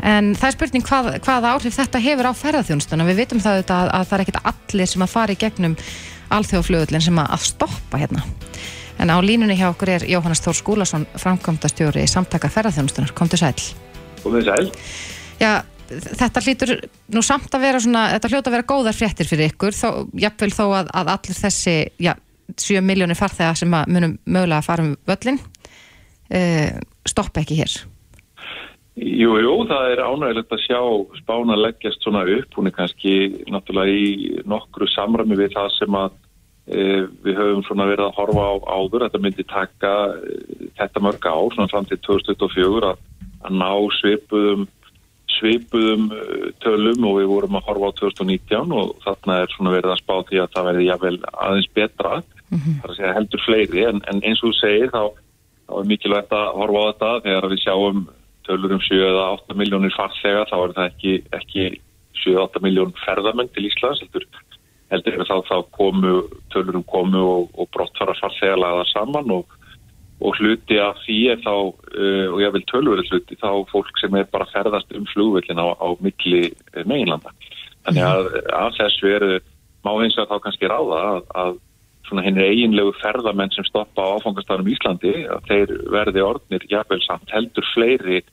[0.04, 3.84] en það er spurning hvað, hvaða áhrif þetta hefur á ferðarþjónustuna við vitum það auðvitað
[3.84, 5.78] að, að það er ekkit allir sem að fara í gegnum
[6.36, 8.24] alþjóðflugullin sem að, stoppa hérna.
[9.00, 13.54] En á línunni hjá okkur er Jóhannes Þór Skúlason framkvæmdastjóri samtaka ferðarþjónustunar, kom til sæl.
[14.26, 14.66] Komið sæl.
[15.40, 15.52] Já,
[15.90, 16.74] þetta hlýtur
[17.16, 19.88] nú samt að vera svona, þetta hljóta að vera góðar fréttir fyrir ykkur, þó,
[20.20, 22.14] jafnvel þó að, að allir þessi, já,
[22.50, 25.40] 7 miljónir farþega sem að munum mögulega að fara um völlin
[27.10, 27.74] stoppa ekki hér.
[29.00, 30.80] Jú, jú, það er ánægilegt að sjá
[31.22, 33.14] spána leggjast svona upp, hún er kannski
[33.48, 36.18] náttúrulega í nokkru samræmi við það sem að
[36.68, 36.82] e,
[37.24, 40.34] við höfum svona verið að horfa á áður, þetta myndi taka e,
[40.82, 43.00] þetta mörg ár, svona fram til 2024 að,
[43.48, 44.68] að ná svipuðum
[45.40, 49.94] svipuðum eh, tölum og við vorum að horfa á 2019 og þarna er svona verið
[49.94, 52.78] að spá því að það verði jável aðeins betra mm -hmm.
[52.82, 55.04] þar að segja heldur fleiri en, en eins og þú segir þá,
[55.70, 58.02] þá er mikilvægt að horfa á þetta þegar við sjáum
[58.48, 61.66] tölur um 7-8 miljónir farþega þá er það ekki, ekki
[62.24, 64.26] 7-8 miljón ferðamenn til Íslands heldur,
[64.90, 66.16] heldur þá, þá komu
[66.54, 69.56] tölur um komu og, og brottfara farþega laða saman og
[70.20, 71.54] og hluti af því er þá,
[71.96, 75.72] uh, og ég vil tölvöru hluti, þá fólk sem er bara ferðast um flugvillin á,
[75.80, 76.50] á milli
[76.84, 77.32] meginlanda.
[77.88, 79.38] Þannig að að þess veru
[79.88, 81.54] má eins og þá kannski ráða að, að
[82.10, 87.34] svona henni eiginlegu ferðamenn sem stoppa á áfangastarum Íslandi, að þeir verði orðnir jafnvel samt
[87.34, 88.24] heldur fleiri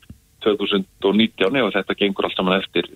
[0.47, 2.89] 2019 og þetta gengur allt saman eftir,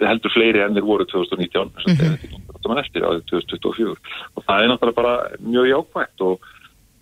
[0.00, 1.96] heldur fleiri enn þeir voru 2019, mm -hmm.
[2.02, 3.96] þetta gengur allt saman eftir árið 2024
[4.34, 6.52] og það er náttúrulega bara mjög jákvægt og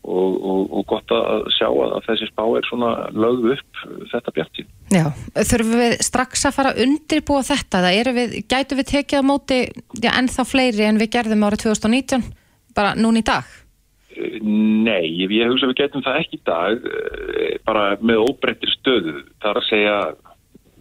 [0.05, 3.79] Og, og, og gott að sjá að þessi spá er svona lögð upp
[4.11, 4.67] þetta bjartin.
[4.93, 9.59] Já, þurfum við strax að fara undirbúa þetta eða við, gætu við tekið á móti
[9.97, 12.21] já, ennþá fleiri en við gerðum árið 2019
[12.77, 13.53] bara núna í dag?
[14.15, 19.17] Nei, ég ég hugsa við getum það ekki í dag eh, bara með óbreyttir stöðu.
[19.43, 19.97] Það er að segja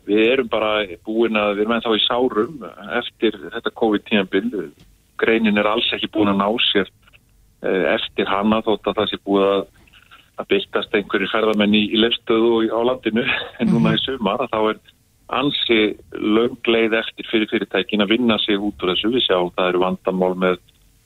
[0.08, 0.74] við erum bara
[1.08, 2.66] búin að við erum ennþá í sárum
[3.00, 4.74] eftir þetta COVID-19
[5.22, 6.92] greinin er alls ekki búin að ná sér
[7.64, 9.64] eh, eftir hana þótt að það sé búið að
[10.42, 13.26] að byrtast einhverjir ferðamenn í, í lefstöðu og á landinu
[13.62, 14.80] en núna í sumar að þá er
[15.34, 15.80] ansi
[16.12, 20.34] löngleið eftir fyrir fyrirtækin að vinna sig út úr þessu við sjáum það eru vandamál
[20.42, 20.58] með,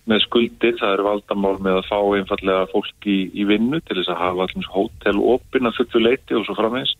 [0.08, 4.13] með skuldir, það eru vandamál með að fá einfallega fólk í, í vinnu til þess
[4.13, 6.93] að hafa allir hótel opin að fullu leiti og svo framins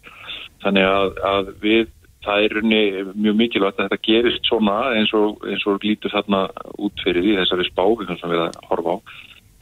[0.64, 1.86] þannig að, að við
[2.28, 2.82] það er runni
[3.16, 7.36] mjög mikilvægt að þetta gerist svona eins og, eins og lítur þarna út fyrir því
[7.40, 8.98] þessari spáfingum sem við að horfa á.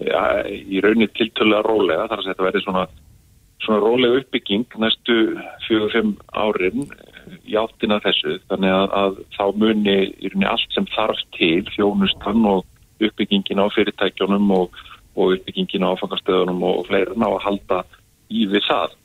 [0.06, 2.86] Ja, í rauninni tiltölulega rólega þar að þetta verði svona,
[3.64, 5.18] svona rólega uppbygging næstu
[5.68, 6.88] fjögur-fimm árin
[7.46, 8.40] í áttina þessu.
[8.50, 12.66] Þannig að, að þá muni í rauninni allt sem þarf til þjónustan og
[13.02, 14.78] uppbyggingin á fyrirtækjunum og,
[15.16, 17.82] og uppbyggingin á áfangastöðunum og, fleira ná að halda
[18.32, 18.96] í við það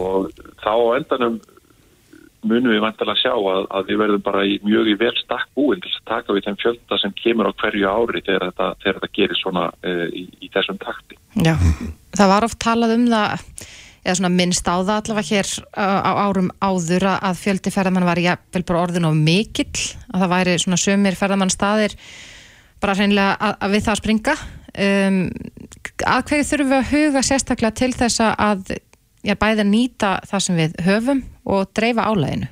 [0.00, 0.28] og
[0.64, 1.40] þá á endanum
[2.48, 5.80] munum við vantilega sjá að, að við verðum bara í, mjög í vel stakk búin
[5.82, 9.10] til að taka við þeim fjölda sem kemur á hverju ári þegar þetta, þegar þetta
[9.18, 11.18] gerir svona uh, í, í þessum takti.
[11.42, 11.56] Já,
[12.16, 13.42] það var oft talað um það
[14.06, 18.06] eða svona minnst á það allavega hér uh, á árum áður að- að fjöldi ferðamann
[18.08, 21.98] var jafnvel bara orðin of mikill að það væri svona sömur ferðamann staðir
[22.82, 24.36] bara hreinlega að, að við það að springa.
[24.78, 25.18] Um,
[26.06, 28.70] að hverju þurfum við að huga sérstaklega til þess að
[29.26, 32.50] já, bæði að nýta það sem við höfum og dreifa álæginu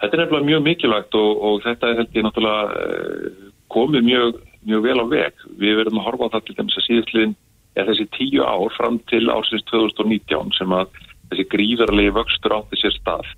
[0.00, 4.38] Þetta er nefnilega mjög mikilvægt og, og þetta held ég náttúrulega uh, komið mjög,
[4.70, 5.42] mjög vel á veg.
[5.60, 7.34] Við verðum að horfa á það til dæmis að síðustliðin
[7.76, 10.96] er þessi tíu ár fram til ársins 2019 sem að
[11.30, 13.28] þessi gríðarlegi vöxtur átti sér stað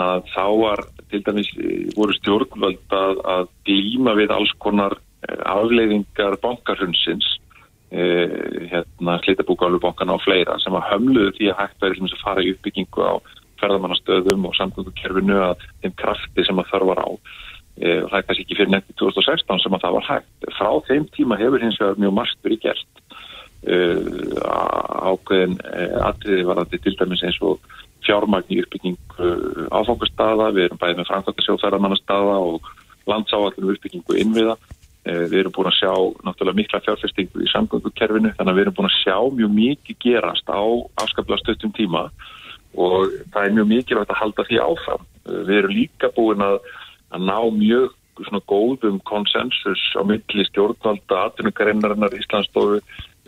[0.00, 5.42] að þá var til dæmis eh, voru stjórnvöld að, að glíma við alls konar eh,
[5.50, 7.28] afleiðingar bankarhundsins
[7.90, 12.54] eh, hérna slitabúkálubankana og fleira sem að hömluðu því að hægt verið að fara í
[12.54, 13.14] uppbyggingu á
[13.60, 18.58] ferðamannastöðum og samgöngukerfinu að þeim krafti sem að þörfar á eh, það er kannski ekki
[18.60, 20.48] fyrir nefndi 2016 sem að það var hægt.
[20.56, 23.04] Frá þeim tíma hefur hins vegar mjög margt verið gert
[23.68, 24.00] uh,
[25.10, 27.60] ákveðin uh, atriði varandi til dæmis eins og
[28.10, 32.70] fjármagn í uppbygging uh, áfangastada, við erum bæðið með framkvæmtasjóðferðamannastaða og
[33.10, 34.56] landsáallinu uppbyggingu innviða.
[35.06, 35.92] Uh, við erum búin að sjá
[36.26, 40.50] náttúrulega mikla fjárfestingu í samgöngukerfinu þannig að við erum búin að sjá mjög mikið gerast
[40.52, 40.62] á
[41.00, 42.08] afskaplega stöttum tíma
[42.78, 45.06] og það er mjög mikilvægt að halda því áfram.
[45.24, 46.58] Uh, Við erum líka búin að,
[47.14, 52.82] að ná mjög svona góðum konsensus á milli stjórnvalda, atvinnugarinnarinnar Íslandsstofu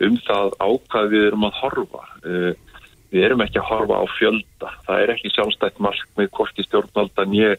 [0.05, 2.03] um það á hvað við erum að horfa.
[3.13, 4.73] Uh, Við erum ekki að horfa á fjölda.
[4.87, 7.53] Það er ekki sjálfstætt markmið hvort í stjórnvalda nýja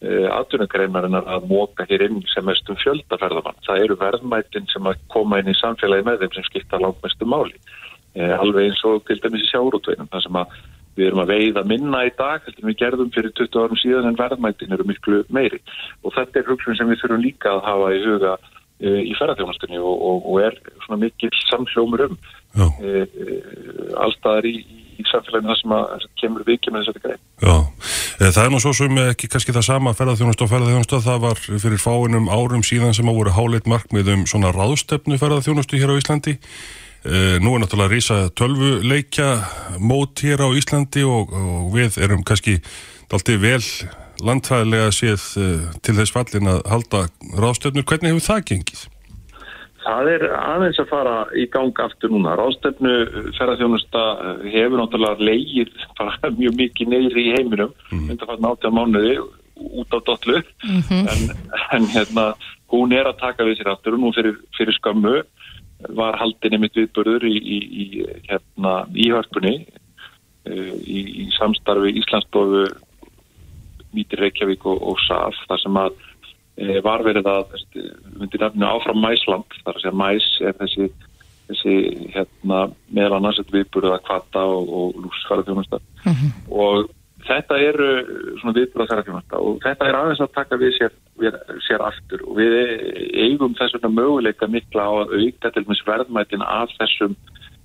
[0.00, 3.58] atvinnugarinnarinnar að móka hér inn sem mestum fjöldaferðamann.
[3.66, 7.28] Það eru verðmætin sem að koma inn í samfélagi með þeim sem skipta langt mestu
[7.28, 7.58] máli.
[8.16, 10.54] Eh, alveg eins og til dæmis í sjárótveinum þar sem að
[10.96, 14.18] við erum að veiða minna í dag heldur við gerðum fyrir 20 árum síðan en
[14.18, 15.60] verðmætin eru miklu meiri
[16.02, 18.32] og þetta er hugsun sem við þurfum líka að hafa í huga
[18.80, 22.18] e, í ferðarþjónastunni og, og, og er svona mikil samhljómur um
[22.82, 23.06] e,
[24.02, 24.79] allstaðar í, í
[25.10, 27.22] samfélaginu það sem að kemur vikið með þessari grein.
[27.40, 27.56] já.
[28.20, 31.40] Eh, Það er nú svo sem ekki kannski það sama ferðarþjónust og ferðarþjónustu það var
[31.40, 36.00] fyrir fáinum árum síðan sem að voru háleit markmið um svona ráðstefnu ferðarþjónustu hér á
[36.00, 36.38] Íslandi
[37.00, 39.28] Eh, Nú er náttúrulega rísa tölvuleikja
[39.80, 42.58] mót hér á Íslandi og, og við erum kannski
[43.08, 43.62] alltaf vel
[44.20, 47.06] landfæðilega séð eh, til þess fallin að halda
[47.40, 47.86] ráðstefnur.
[47.88, 48.82] Hvernig hefur það gengið?
[49.90, 52.36] Það er aðeins að fara í gang aftur núna.
[52.38, 52.94] Ráðstefnu
[53.38, 54.02] ferðarþjónusta
[54.44, 58.08] hefur náttúrulega leigið bara mjög mikið neyri í heiminum mm.
[58.12, 59.18] undan fann átja mánuði
[59.60, 61.24] út á dollu en,
[61.76, 62.30] en hérna,
[62.72, 65.18] hún er að taka við sér aftur og nú fyrir, fyrir skömmu
[65.96, 72.68] var haldin einmitt viðbörður í, í, í hérna, íhörpunni uh, í, í samstarfi Íslandsstofu
[73.96, 76.00] Mítir Reykjavík og, og SAF þar sem að
[76.84, 77.56] var verið að
[78.18, 80.88] myndir nefninu áfram Mæsland þar að segja Mæs er þessi,
[81.48, 81.76] þessi
[82.14, 85.80] hérna, meðal annars viðbörðu að kvata og, og lúsfæra þjónusta
[86.50, 86.90] og
[87.26, 87.88] þetta eru
[88.40, 92.24] svona viðbúra þjónusta og þetta er aðeins að taka við sér, við, sér aftur.
[92.26, 92.56] Og við
[93.26, 97.16] eigum þess vegna möguleika mikla á að auka til dæmis verðmætin af þessum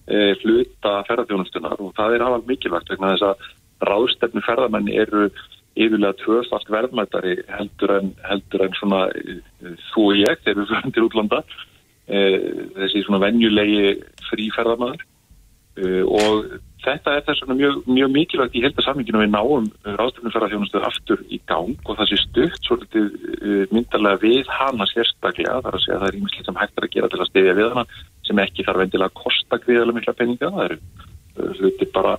[0.08, 3.46] e, hluta ferðarþjónustunar og það er alveg mikilvægt vegna þess að
[3.90, 5.30] ráðstefnu ferðamenn eru
[5.76, 9.40] yfirlega tvöfalt verðmættari heldur heldur en svona e,
[9.92, 11.42] þú og ég þegar við fyrir til útlanda.
[12.06, 12.22] E,
[12.78, 13.96] þessi svona venjulegi
[14.30, 16.52] fríferðamæður e, og
[16.86, 21.40] þetta er þess vegna mjög, mjög mikilvægt í helda saminginu við náum ráðstöfnumferðarþjónustu aftur í
[21.50, 23.10] gang og það sé stutt svolítið
[23.74, 25.64] myndarlega við hana sérstaklega.
[25.66, 27.58] Þar að segja að það er ímislegt sem hægt er að gera til að stefja
[27.58, 27.86] við hana
[28.30, 32.16] sem ekki þarf endilega að kosta gríðarlega mikla peninga, það eru hluti bara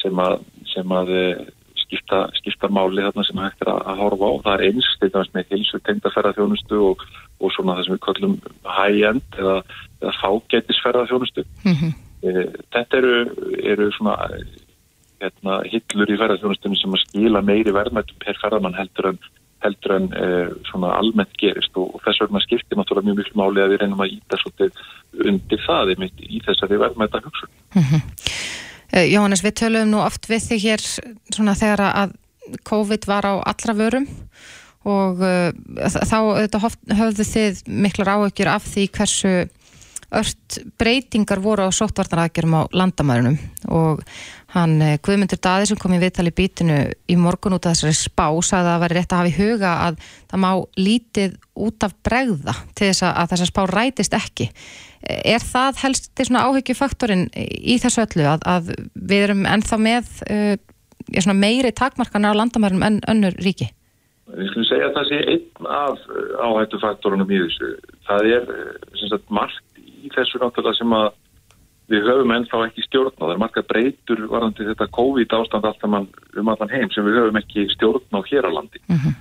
[0.00, 0.40] sem að,
[0.70, 1.12] sem að
[1.94, 5.20] skipta, skipta máli þarna sem hægt er að, að horfa á það er eins, þetta
[5.20, 7.04] er með hilsu tengdaferðarþjónustu og,
[7.40, 8.34] og svona það sem við kallum
[8.76, 9.56] high-end eða,
[10.02, 11.46] eða fágætisferðarþjónustu.
[11.64, 11.94] Mm -hmm.
[12.74, 13.16] Þetta eru,
[13.62, 14.16] eru svona
[15.22, 19.22] hérna, hillur í ferðarþjónustunni sem að skila meiri verðmættum per ferðarmann heldur en
[19.64, 23.62] heldur en eh, svona almennt gerist og, og þess vegna skiptir náttúrulega mjög miklu máli
[23.64, 24.82] að við reynum að íta svolítið
[25.24, 27.52] undir það í þessari verðmæta hugsun.
[27.72, 28.02] Mm -hmm.
[28.94, 30.84] Jóhannes, við töluðum nú oft við þig hér
[31.34, 32.14] svona þegar að
[32.68, 34.06] COVID var á allra vörum
[34.84, 36.18] og uh, þá
[36.92, 39.34] höfðu þið miklar áökjur af því hversu
[40.20, 43.38] ört breytingar voru á sóttvarnaraðgjörum á landamærunum
[43.74, 44.02] og
[44.54, 46.78] hann eh, Guðmundur Daði sem kom í viðtali bítinu
[47.10, 49.72] í morgun út af þessari spá sagði að það væri rétt að hafa í huga
[49.88, 50.00] að
[50.30, 54.50] það má lítið út af bregða til þess að þessar spá rætist ekki.
[55.04, 60.12] Er það helst til svona áhyggjufaktorinn í þessu öllu að, að við erum ennþá með
[60.32, 63.68] uh, meiri takmarkana á landamærunum enn önnur ríki?
[64.32, 66.04] Við skulum segja að það sé einn af
[66.46, 67.74] áhættufaktorunum í þessu.
[68.08, 68.46] Það er
[69.02, 69.73] sagt, margt
[70.04, 71.12] í þessu náttúrulega sem að
[71.92, 73.20] við höfum ennþá ekki stjórn á.
[73.20, 76.08] Það er marga breytur varðandi þetta COVID ástand alltaf mann
[76.40, 78.80] um allan heim sem við höfum ekki stjórn á hér á landi.
[78.88, 79.14] Mm -hmm.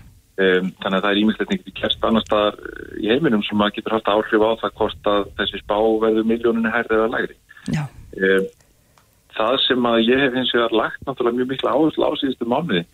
[0.45, 2.59] um, þannig að það er ímyndilegt ekki kerst annar staðar
[2.99, 6.75] í heiminum sem að getur haft áhrif á það hvort að þessi spá veðu miljóninni
[6.75, 7.37] hærði eða lægri.
[8.23, 8.45] Um,
[9.33, 12.85] það sem að ég hef hins vegar lagt náttúrulega mjög miklu áherslu á síðustu mánuði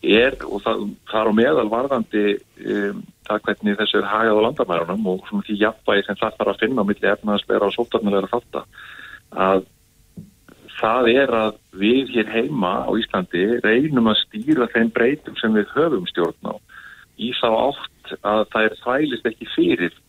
[0.00, 5.06] er, og það, er á meðal varðandi um, það hvernig þessu er hagað á landamærunum
[5.12, 8.60] og svona því jafnvægi sem það þarf að finna á milli efnaðsleira og sótarnilegra þátt
[9.32, 9.64] að
[10.80, 15.70] það er að við hér heima á Íslandi reynum að stýra þeim breytum sem við
[15.76, 16.54] höfum stjórn á
[17.20, 20.00] í þá átt að það er þvælist ekki fyrir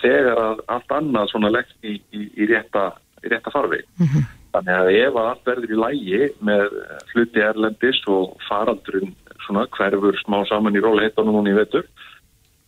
[0.00, 2.90] þegar að allt annað svona leggt í, í, í rétta,
[3.24, 3.82] rétta farfi.
[4.00, 4.28] Mm -hmm.
[4.50, 6.64] Þannig að ef að allt verður í lægi með
[7.12, 11.86] hluti erlendis og faraldurinn svona hverfur smá saman í róleitunum og í vetur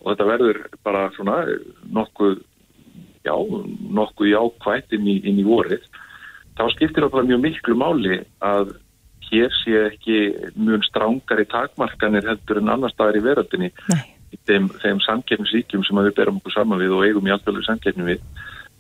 [0.03, 1.41] og þetta verður bara svona
[1.95, 2.39] nokkuð,
[3.27, 3.35] já,
[3.99, 5.85] nokkuð jákvægt inn í, inn í vorið,
[6.59, 8.75] þá skiptir það mjög miklu máli að
[9.29, 10.19] hér sé ekki
[10.59, 13.71] mjög strángari takmarkanir heldur en annar staðar í veröldinni
[14.49, 18.27] þeim, þeim samkeppnisvíkjum sem við berum okkur saman við og eigum í alltfjörðu samkeppni við.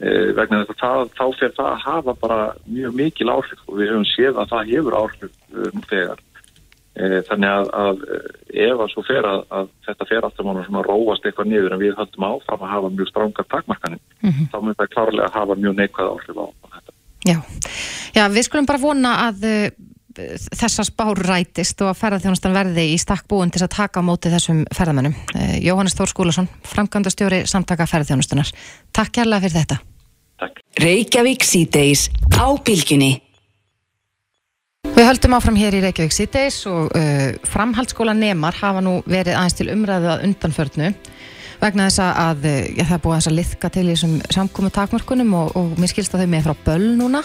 [0.02, 3.90] Eh, vegna þess að þá fer það að hafa bara mjög mikil áhrif og við
[3.92, 6.22] höfum séð að það hefur áhrif um þegar.
[6.92, 8.00] Eh, þannig að, að
[8.64, 11.80] ef að svo fer að, að þetta fer alltaf mánu svona róast eitthvað niður en
[11.84, 14.48] við höldum áfram að hafa mjög strángar takmarkanir mm -hmm.
[14.50, 16.92] þá mun það klárlega að hafa mjög neikvæð áhrif á þetta.
[17.30, 17.38] Já,
[18.18, 19.46] Já við skulum bara vona að
[20.52, 24.34] þessar spár rætist og að ferðarþjónustan verði í stakk búin til að taka á móti
[24.34, 25.14] þessum ferðamennum.
[25.62, 28.52] Jóhannes Þór Skúlason, framkvæmdastjóri samtaka ferðarþjónustunar.
[28.92, 29.91] Takk kærlega fyrir þetta.
[30.42, 30.58] Takk.
[30.82, 33.12] Reykjavík síðdeis á bylginni.
[34.92, 39.54] Við höldum áfram hér í Reykjavík síðdeis og uh, framhaldsskóla nemar hafa nú verið aðeins
[39.60, 40.88] til umræðu að undanförnu
[41.62, 44.72] vegna þess að uh, já, það er búið að að liðka til í þessum samkomi
[44.74, 47.22] takmörkunum og, og mér skilst að þau með frá böl núna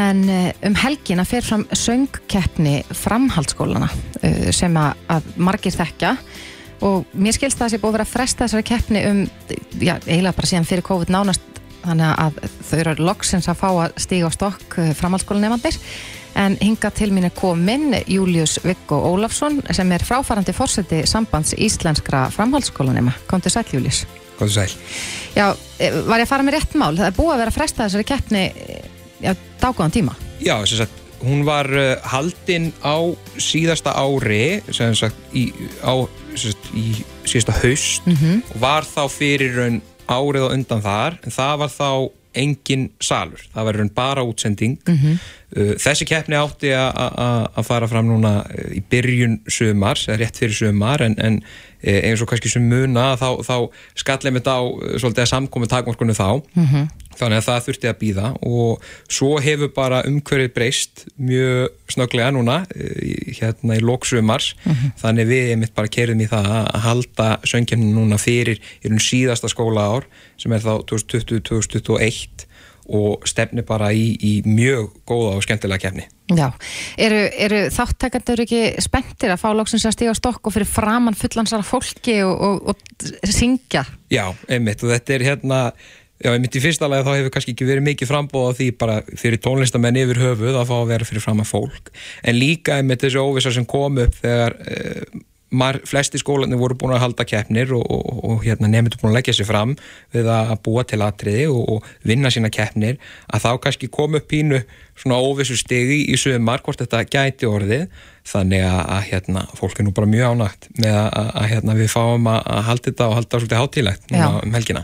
[0.00, 6.16] en uh, um helgina fer fram söngkeppni framhaldsskólana uh, sem að, að margir þekkja
[6.82, 9.24] og mér skilst að það sé búið að vera að fresta þessari keppni um,
[9.78, 11.51] já, eiginlega bara síðan fyrir COVID nánast
[11.82, 15.78] þannig að þau eru loksins að fá að stíga á stokk uh, framhaldsskólanemandir
[16.38, 22.28] en hinga til mín er komin Július Viggo Ólafsson sem er fráfarandi fórseti sambands íslenskra
[22.32, 23.12] framhaldsskólanema.
[23.28, 24.06] Kom til sæl Július.
[24.38, 24.78] Kom til sæl.
[25.36, 26.96] Já, e, var ég að fara með rétt mál?
[26.96, 28.44] Það er búið að vera fresta þessari keppni
[29.20, 30.16] já, dágóðan tíma.
[30.40, 31.68] Já, sem sagt, hún var
[32.08, 32.98] haldinn á
[33.38, 35.50] síðasta ári sem sagt, í,
[35.84, 35.94] á
[36.34, 38.42] sagt, í síðasta haust mm -hmm.
[38.54, 39.82] og var þá fyrir raun
[40.16, 41.88] árið og undan þar en það var þá
[42.42, 45.18] engin salur, það var bara útsending mm -hmm.
[45.76, 51.42] þessi keppni átti að fara fram núna í byrjun sömars, rétt fyrir sömar en, en
[51.82, 53.56] eins og kannski sem muna þá, þá
[53.98, 54.60] skallið mitt á
[55.00, 56.90] svolítið að samkomi takmarkunum þá mm -hmm.
[57.18, 62.62] þannig að það þurfti að býða og svo hefur bara umhverfið breyst mjög snöglega núna
[63.40, 64.92] hérna í lóksumars mm -hmm.
[65.02, 69.48] þannig við mitt bara kerðum í það að halda söngkjemni núna fyrir í raun síðasta
[69.48, 70.04] skóla ár
[70.36, 72.51] sem er þá 2020-2021
[72.90, 76.06] og stefni bara í, í mjög góða og skemmtilega kefni.
[76.32, 76.48] Já,
[77.00, 81.66] eru, eru þáttækandur ekki spenntir að fá lóksins að stíga stokk og fyrir framann fullansara
[81.66, 83.84] fólki og, og, og syngja?
[84.12, 85.58] Já, einmitt og þetta er hérna,
[86.22, 89.00] já einmitt í fyrsta lagi þá hefur kannski ekki verið mikið frambóð á því bara
[89.10, 93.22] fyrir tónlistamenn yfir höfuð að fá að vera fyrir framann fólk en líka einmitt þessi
[93.22, 95.20] óvisa sem kom upp þegar eh,
[95.52, 99.18] mar, flesti skólanir voru búin að halda keppnir og, og, og hérna, nefndur búin að
[99.20, 99.74] leggja sér fram
[100.14, 102.98] við að búa til atriði og, og vinna sína keppnir
[103.28, 104.62] að þá kannski kom upp pínu
[105.02, 107.86] svona óvissu stegi í sögumar hvort þetta gæti orðið
[108.28, 111.88] þannig að, að hérna, fólk er nú bara mjög ánægt með að, að hérna, við
[111.90, 114.82] fáum að, að halda þetta og halda svolítið hátílegt um helgina.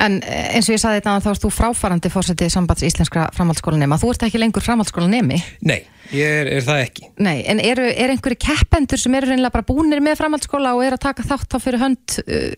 [0.00, 4.00] En eh, eins og ég saði þetta þá erst þú fráfarandi fórsetið sambands íslenskra framhaldsskólanema,
[4.00, 5.42] þú ert ekki lengur framhaldsskólanemi?
[5.68, 5.82] Nei,
[6.16, 7.10] ég er, er það ekki.
[7.28, 10.96] Nei, en eru, er einhverju keppendur sem eru reynilega bara búinir með framhaldsskóla og eru
[10.96, 12.48] að taka þátt þá fyrir hönd uh,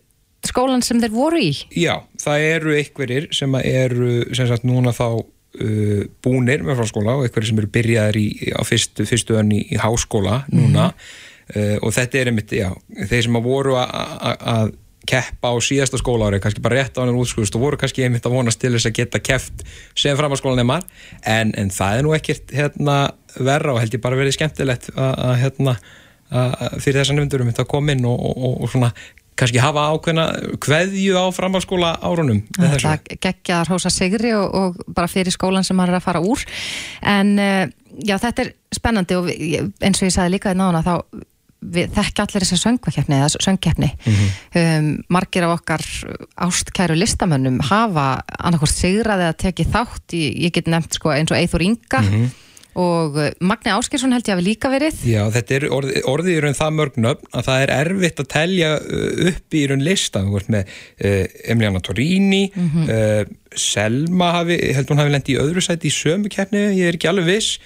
[0.47, 1.51] skólan sem þeir voru í?
[1.75, 5.25] Já, það eru einhverjir sem eru sem sagt núna þá
[5.59, 9.65] uh, búnir með fráskóla og einhverjir sem eru byrjaðir í, á fyrstu, fyrstu önn í,
[9.81, 10.91] háskóla núna.
[10.91, 12.69] Mm uh, og þetta er einmitt, já,
[13.09, 14.71] þeir sem að voru að
[15.09, 18.27] keppa á síðasta skóla ári, kannski bara rétt á hann útskust og voru kannski einmitt
[18.27, 19.63] að vonast til þess að geta keppt
[19.97, 20.85] sem framhalskólanemar
[21.25, 22.97] en, en það er nú ekkert hérna,
[23.33, 25.75] verra og held ég bara verið skemmtilegt að hérna
[26.31, 28.91] að fyrir þessan nefndurum þetta kom inn og, og, og svona
[29.39, 30.25] kannski hafa ákveðna
[30.61, 35.95] hverju á framhalskóla árunum Það geggjar hósa sigri og, og bara fyrir skólan sem maður
[35.95, 36.45] er að fara úr.
[37.01, 37.65] En uh,
[37.97, 40.95] já þetta er spennandi og eins og ég sagði líka í náðuna þá
[41.61, 43.89] þekk allir þessar söngvakeppni eða söngkeppni.
[43.93, 44.61] Mm -hmm.
[44.61, 45.83] um, margir af okkar
[46.47, 51.37] ástkæru listamönnum hafa annarkort sigraði að teki þátt í, ég get nefnt sko eins og
[51.37, 52.01] Eithor Inga.
[52.01, 52.31] Mm -hmm
[52.79, 55.01] og eh, Magni Áskilsson held ég að við líka verið.
[55.07, 58.69] Já, þetta er orðið, orðið í raun það mörgnöfn að það er erfitt að telja
[58.79, 63.35] eh, upp í raun lista, með uh, Emiliana Torini mm -hmm.
[63.51, 67.09] Selma, hafi, held hún hafi lendið í öðru sæti í sömu keppni, ég er ekki
[67.09, 67.59] alveg viss.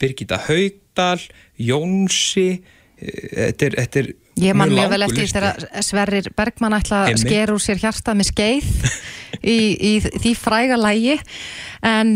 [0.00, 1.20] Birgitta Haugdal
[1.60, 2.62] Jónsi
[2.96, 7.52] þetta er, þetta er Ég man mjög vel eftir þegar Sverrir Bergman ætla að sker
[7.52, 8.68] úr sér hjarta með skeið
[9.54, 11.18] í, í því fræga lægi
[11.82, 12.14] en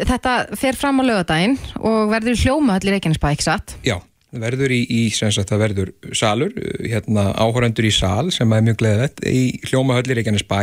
[0.00, 3.76] þetta fer fram á lögadaginn og verður hljómahöll í Reykjanesbæ, ekki satt?
[3.86, 3.98] Já,
[4.32, 9.24] verður í, í sagt, það verður salur, hérna áhórandur í sal sem er mjög gleðið
[9.28, 10.60] í hljómahöll í Reykjanesbæ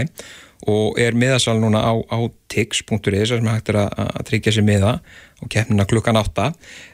[0.70, 2.20] og er miðasal núna á, á
[2.52, 4.98] tix.is sem hægt er að, að tryggja sér miða
[5.40, 6.50] og keppnina klukkan átta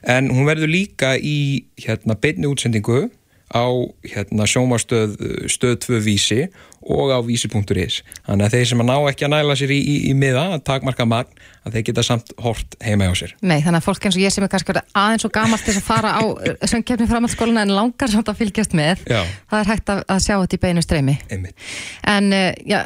[0.05, 3.07] en hún verður líka í hérna beinni útsendingu
[3.53, 3.65] á
[4.01, 5.19] hérna, sjómastöð
[5.51, 6.39] stöð 2 vísi
[6.85, 9.95] og á vísi.is þannig að þeir sem að ná ekki að næla sér í, í,
[10.09, 13.87] í miða, takmarka magn að þeir geta samt hort heima á sér Nei, þannig að
[13.87, 16.23] fólk eins og ég sem er kannski aðeins og gamalt þess að fara á
[16.65, 19.21] söngkjöfni framhaldsskóluna en langar samt að fylgjast með Já.
[19.49, 21.67] það er hægt að, að sjá þetta í beinu streymi Einmitt.
[22.09, 22.79] En uh, já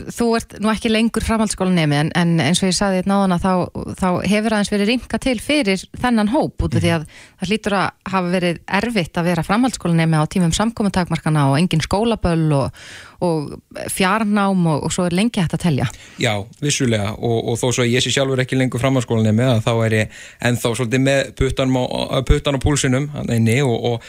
[0.00, 3.42] þú ert nú ekki lengur framhaldsskólanemi en, en eins og ég saði þetta náðan að
[3.44, 3.52] þá,
[4.00, 6.84] þá hefur aðeins verið ringa til fyrir þennan hóp út af mm.
[6.84, 11.58] því að það hlýtur að hafa verið erfitt að vera framhaldsskólanemi á tímum samkominntakmarkana og
[11.60, 12.80] engin skólaböll og,
[13.20, 13.52] og
[13.92, 15.92] fjarnám og, og svo er lengi hægt að telja.
[16.22, 16.34] Já,
[16.64, 20.72] vissulega og, og þó svo ég sé sjálfur ekki lengur framhaldsskólanemi þá er ég ennþá
[20.72, 24.04] svolítið með puttan á púlsinum og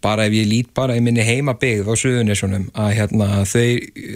[0.00, 3.66] bara ef ég lít bara í minni heimabegð á Suðunissunum að hérna þau,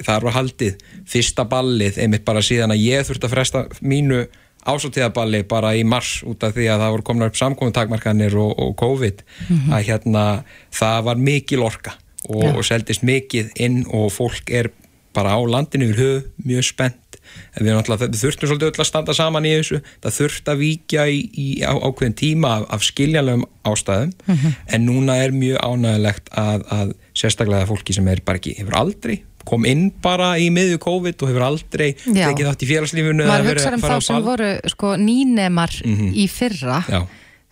[0.07, 4.23] það var haldið fyrsta ballið, einmitt bara síðan að ég þurfti að fresta mínu
[4.65, 8.73] ásáttíðaballi bara í mars út af því að það voru komin upp samkóðuntakmarkanir og, og
[8.81, 9.75] COVID mm -hmm.
[9.77, 10.25] að hérna
[10.73, 12.55] það var mikil orka og, ja.
[12.57, 14.71] og seldist mikið inn og fólk er
[15.15, 17.04] bara á landinu yfir höfu mjög spennt
[17.55, 19.81] en við, við þurftum svolítið öll að standa saman í þessu.
[20.05, 24.15] Það þurft að víkja í, í á, ákveðin tíma af, af skiljanlegum ástæðum.
[24.27, 24.57] Mm -hmm.
[24.67, 29.23] en núna er mjög ánægilegt að, að sérstaklega fólki sem er bara ekki, hefur aldrei
[29.45, 33.77] kom inn bara í miðju COVID og hefur aldrei tekið þátt í félagslífunu maður hugsaður
[33.77, 36.15] um þá sem voru sko, nýnemar mm -hmm.
[36.17, 36.81] í fyrra.
[36.89, 37.03] Já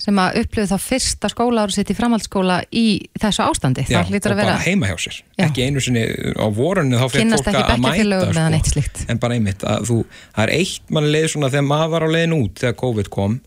[0.03, 2.87] sem að upplöfu þá fyrsta skóla ára sitt í framhaldsskóla í
[3.23, 4.37] þessu ástandi Já, og vera...
[4.43, 5.47] bara heima hjá sér Já.
[5.47, 9.07] ekki einu sinni á vorunni þá fyrir fólk að mæta sko.
[9.13, 9.99] en bara einmitt að þú,
[10.35, 13.41] það er eitt mann leið svona þegar maður var á leiðin út þegar COVID kom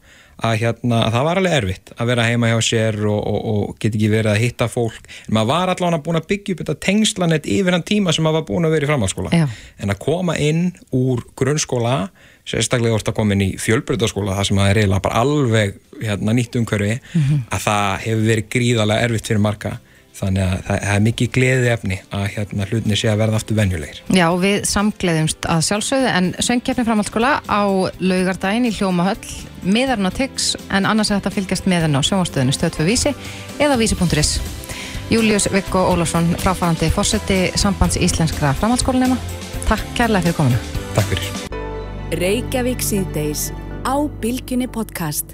[0.44, 3.76] að, hérna, að það var alveg erfitt að vera heima hjá sér og, og, og
[3.80, 6.78] get ekki verið að hitta fólk en maður var allavega búin að byggja upp þetta
[6.88, 9.46] tengslanett yfir hann tíma sem maður var búin að vera í framhaldsskóla Já.
[9.80, 11.98] en að koma inn úr grunnskóla
[12.46, 16.36] sérstaklega orðið að koma inn í fjölbrytaskóla það sem að er eiginlega bara alveg hérna,
[16.38, 17.44] nýtt umhverfi mm -hmm.
[17.50, 19.78] að það hefur verið gríðarlega erfitt fyrir marga.
[20.16, 23.58] Þannig að það, það er mikið gleði efni að hérna, hlutinni sé að verða aftur
[23.58, 23.98] venjulegir.
[24.16, 27.64] Já, við samgleðumst að sjálfsögðu en söngkjafni framhaldsskóla á
[28.00, 29.28] laugardaginn í Hljómahöll
[29.64, 33.12] miðarinn á TIX en annars er þetta fylgjast meðan á sjónastöðinu stöðfið vísi
[33.60, 34.40] eða vísi.is
[35.12, 39.20] Július Viggo Ólafsson fráfærandi fórseti sambands íslenskra framhaldsskólanema
[39.68, 40.64] Takk kærlega fyrir komuna.
[40.96, 41.55] Takk fyrir
[42.14, 43.48] Reykjavík síðdeis
[43.82, 45.32] á Bilginni podcast.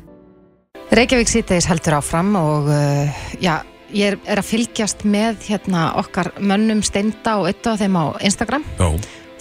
[0.95, 3.57] Reykjavík síðdeis heldur áfram og uh, já,
[3.91, 8.05] ég er, er að fylgjast með hérna okkar mönnum steinda og ytta á þeim á
[8.23, 8.63] Instagram.
[8.79, 8.87] Já.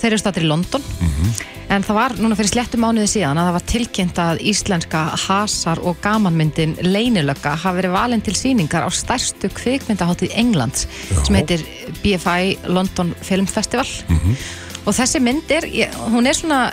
[0.00, 0.82] þeir eru statir í London.
[0.82, 1.46] Mm -hmm.
[1.70, 5.78] En það var núna fyrir slettum mánuði síðan að það var tilkynnt að íslenska hasar
[5.86, 10.88] og gamanmyndin Leinilögga hafi verið valin til síningar á stærstu kvikmyndaháttið Englands
[11.22, 11.62] sem heitir
[12.02, 13.86] BFI London Film Festival.
[14.84, 15.62] Og þessi mynd er,
[16.10, 16.72] hún er svona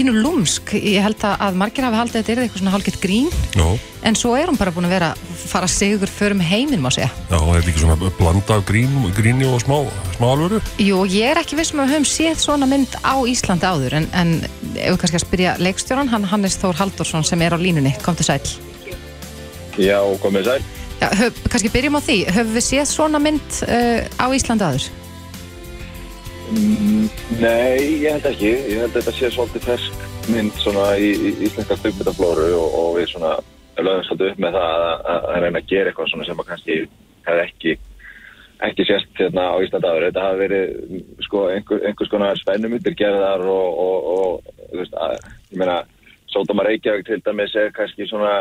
[0.00, 3.00] pínu lúmsk, ég held að að margir hafi haldið að þetta er eitthvað svona hálfgett
[3.02, 3.26] grín.
[3.52, 3.66] Já,
[4.08, 5.10] en svo er hún bara búin að vera
[5.50, 7.10] fara sigur förum heiminn má segja.
[7.28, 9.76] Já, þetta er ekki svona blanda af grín, gríni og smá,
[10.16, 10.62] smá alvöru?
[10.80, 14.08] Jú, ég er ekki vissum að við höfum séð svona mynd á Íslandi áður en,
[14.16, 14.32] en
[14.72, 18.16] ef við kannski að spyrja leikstjóran, hann Hannes Þór Halldórsson sem er á línunni, kom
[18.16, 18.40] til sæl
[19.80, 20.64] Já, komið sæl.
[21.00, 24.88] Já, höf, kannski byrjum á því, höfum við séð svona mynd uh, á Íslandi áður?
[26.50, 28.48] Nei, ég held ekki.
[28.50, 31.12] Ég held að þetta sé svolítið fersk mynd svona í,
[31.46, 33.36] íslenska kvikmyndaflóru og, og við svona
[33.78, 36.78] lögum svolítið upp með það að, að, reyna að gera eitthvað svona sem að kannski
[37.28, 37.76] hefði ekki
[38.60, 40.06] ekki sést hérna á Íslandi áður.
[40.08, 45.30] Þetta hafi verið sko einhver, einhvers konar spennumyndir gerðar og, og, og þú veist, að,
[45.54, 45.78] ég meina
[46.30, 48.34] Sódóma Reykjavík til dæmis er kannski svona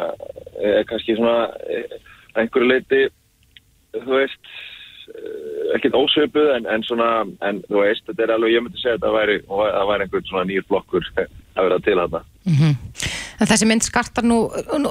[0.62, 1.96] er kannski svona eh,
[2.38, 3.06] einhverju leiti
[3.96, 4.52] þú veist
[5.76, 7.10] ekkert ósöpuð en, en svona,
[7.46, 10.28] en þú veist, þetta er alveg, ég myndi segja að það væri, það væri einhvern
[10.30, 11.10] svona nýr flokkur
[11.60, 12.22] að vera til þarna.
[13.40, 14.40] En þessi mynd skartar nú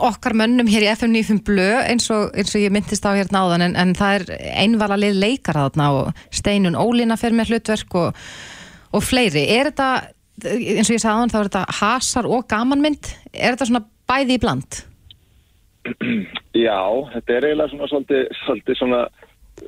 [0.08, 3.42] okkar mönnum hér í FM 95 blö eins og, eins og ég myndist á hérna
[3.44, 7.98] áðan en, en það er einvala lið leikara þarna og Steinun Ólína fer með hlutverk
[8.00, 8.24] og,
[8.96, 9.44] og fleiri.
[9.58, 9.90] Er þetta,
[10.48, 13.12] eins og ég sagði áðan, þá er þetta hasar og gamanmynd?
[13.34, 14.82] Er þetta svona bæði í bland?
[16.66, 16.80] Já,
[17.14, 19.02] þetta er eiginlega svona svolítið, svolítið svona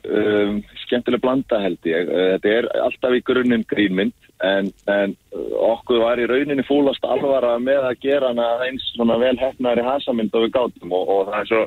[0.05, 2.11] um, skemmtileg blanda held ég.
[2.11, 7.07] Uh, Þetta er alltaf í grunninn grínmynd en, en uh, okkur var í rauninni fúlast
[7.07, 11.28] alvara með að gera hana eins svona vel hefnari hasamynd og við gátum og, og
[11.30, 11.66] það er svo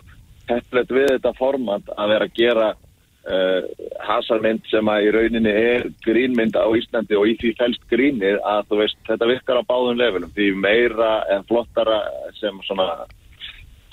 [0.50, 3.72] hefnilegt við þetta format að vera að gera uh,
[4.04, 8.78] hasarmynd sem að í rauninni er grínmynd á Íslandi og í því fælst grínið að
[8.84, 12.02] veist þetta virkar á báðum levelum því meira en flottara
[12.40, 13.06] sem svona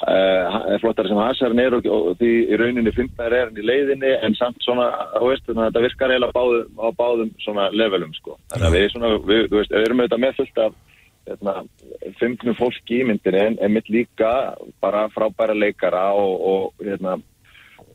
[0.06, 4.12] uh, flottari sem hasarinn er og, og því í rauninni fyndnar er hann í leiðinni
[4.26, 8.14] en samt svona, þú veist, þannig að þetta virkar eiginlega báðum, á báðum svona levelum
[8.16, 8.38] sko.
[8.52, 10.78] Þannig að við svona, við, veist, við erum auðvitað með fullt af
[11.30, 11.56] hérna,
[12.20, 14.32] fyndnum fólki í myndinni en, en mitt líka
[14.82, 17.18] bara frábæra leikara og, og hérna,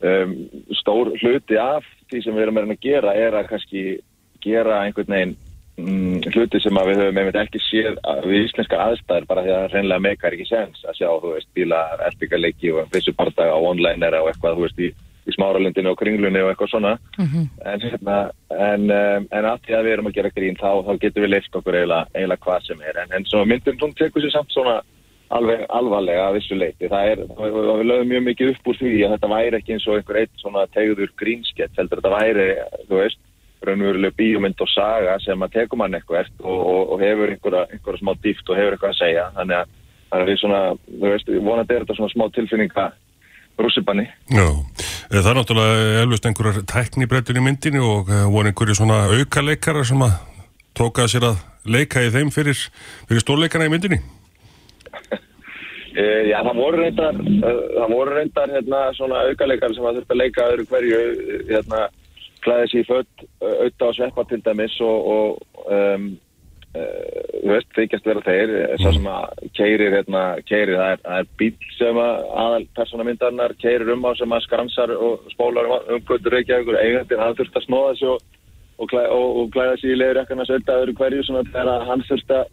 [0.00, 0.36] um,
[0.82, 3.84] stór hluti af því sem við erum að gera er að kannski
[4.44, 5.36] gera einhvern veginn
[5.76, 10.04] hluti sem við höfum einmitt ekki séð við íslenskar aðstæður bara því að það reynlega
[10.06, 14.56] meikar ekki sens að sjá, þú veist, bíla, erbyggarleiki og vissupartaga og online-era og eitthvað,
[14.56, 14.90] þú veist, í,
[15.26, 16.96] í smáralundinu og kringlunni og eitthvað svona.
[17.20, 18.18] En, hérna,
[18.56, 21.34] en, um, en að því að við erum að gera grín þá, þá getum við
[21.34, 23.02] leift okkur eiginlega, eiginlega hvað sem er.
[23.04, 24.80] En, en svo myndin hún tekur sér samt svona
[25.34, 29.14] alveg alvarlega að vissu leiti það er, við lögum mjög mikið upp úr því að
[29.16, 32.44] þetta væri ekki eins og einhver eitt svona tegður grínskett, heldur þetta væri
[32.86, 33.18] þú veist,
[33.64, 38.02] raunveruleg bíómynd og saga sem að tekum hann eitthvað og, og, og hefur einhverja, einhverja
[38.02, 39.30] smá dýft og hefur eitthvað að segja.
[39.38, 39.74] Þannig að
[40.10, 42.90] það er svona, þú veist, vonandi er þetta svona smá tilfinninga
[43.56, 44.46] rússibanni Já,
[45.06, 49.42] Eh, það er náttúrulega eflust einhverjar tæknibrettur í myndinni og eh, voru einhverju svona auka
[49.44, 50.16] leikara sem að
[50.74, 52.58] tóka sér að leika í þeim fyrir,
[53.06, 54.00] fyrir stórleikana í myndinni.
[55.96, 60.20] Uh, já, það voru reyndar, það voru reyndar hérna, svona aukaleikar sem að þurft að
[60.20, 60.98] leika öðru hverju,
[61.48, 61.78] hérna,
[62.46, 63.02] klæði sér í uh,
[63.46, 66.06] auðvitað og sveppa til dæmis og, og um,
[66.76, 68.82] uh, þú veist, þykjast vera þeir, mm.
[68.82, 73.92] svo sem að keirir, hérna, keirir, það er, er bíl sem að aðal persónamyndarnar keirir
[73.94, 77.66] um á sem að skransar og spólar um, um göttur Reykjavíkur, eigandi, það þurft að
[77.68, 78.28] snóða sig og,
[78.76, 82.38] og, og, og klæða sér í leiður ekkarna sölda öðru hverju, svona þegar hann þurft
[82.38, 82.46] að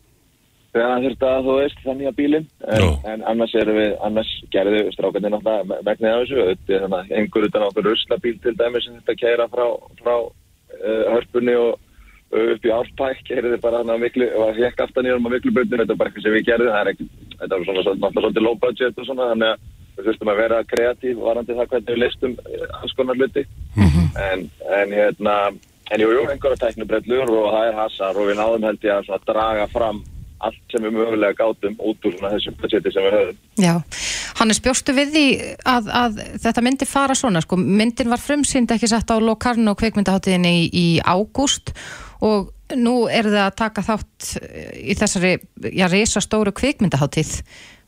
[0.73, 4.31] þegar hann þurfti að þú veist þannig að bílinn en, en annars erum við, annars
[4.53, 6.77] gerðu strákandi náttúrulega megnið af þessu.
[6.87, 9.65] Að einhver utan okkur ruslabíl til dæmis sem þetta kæra frá,
[10.01, 11.75] frá uh, hörpunni og
[12.33, 15.53] upp í árpæk keiriði bara þannig að miklu og hekk aftan í um að miklu
[15.53, 18.23] bröndinu þetta er bara eitthvað sem við gerðum það er ekki, þetta var svona náttúrulega
[18.23, 21.91] svolítið low budget og svona þannig að við þurftum að vera kreatív varandi það hvernig
[21.91, 23.45] við leistum uh, alls konar hluti.
[24.23, 24.47] En,
[24.79, 25.35] en hérna
[25.93, 29.29] en jú, jú, einhverja teknibrellur og það er hasar og við náðum held ég að
[29.29, 30.01] draga fram
[30.47, 33.37] allt sem við mögulega gátum út úr svona þessum budgeti sem við höfum.
[33.63, 33.73] Já,
[34.39, 35.25] Hannes, bjóstu við því
[35.69, 40.53] að, að þetta myndi fara svona, sko, myndin var frumsýnd ekki sett á Locarno kveikmyndaháttiðinni
[40.63, 41.73] í, í ágúst
[42.23, 44.29] og nú er það að taka þátt
[44.79, 45.35] í þessari,
[45.75, 47.35] já, risastóru kveikmyndaháttíð.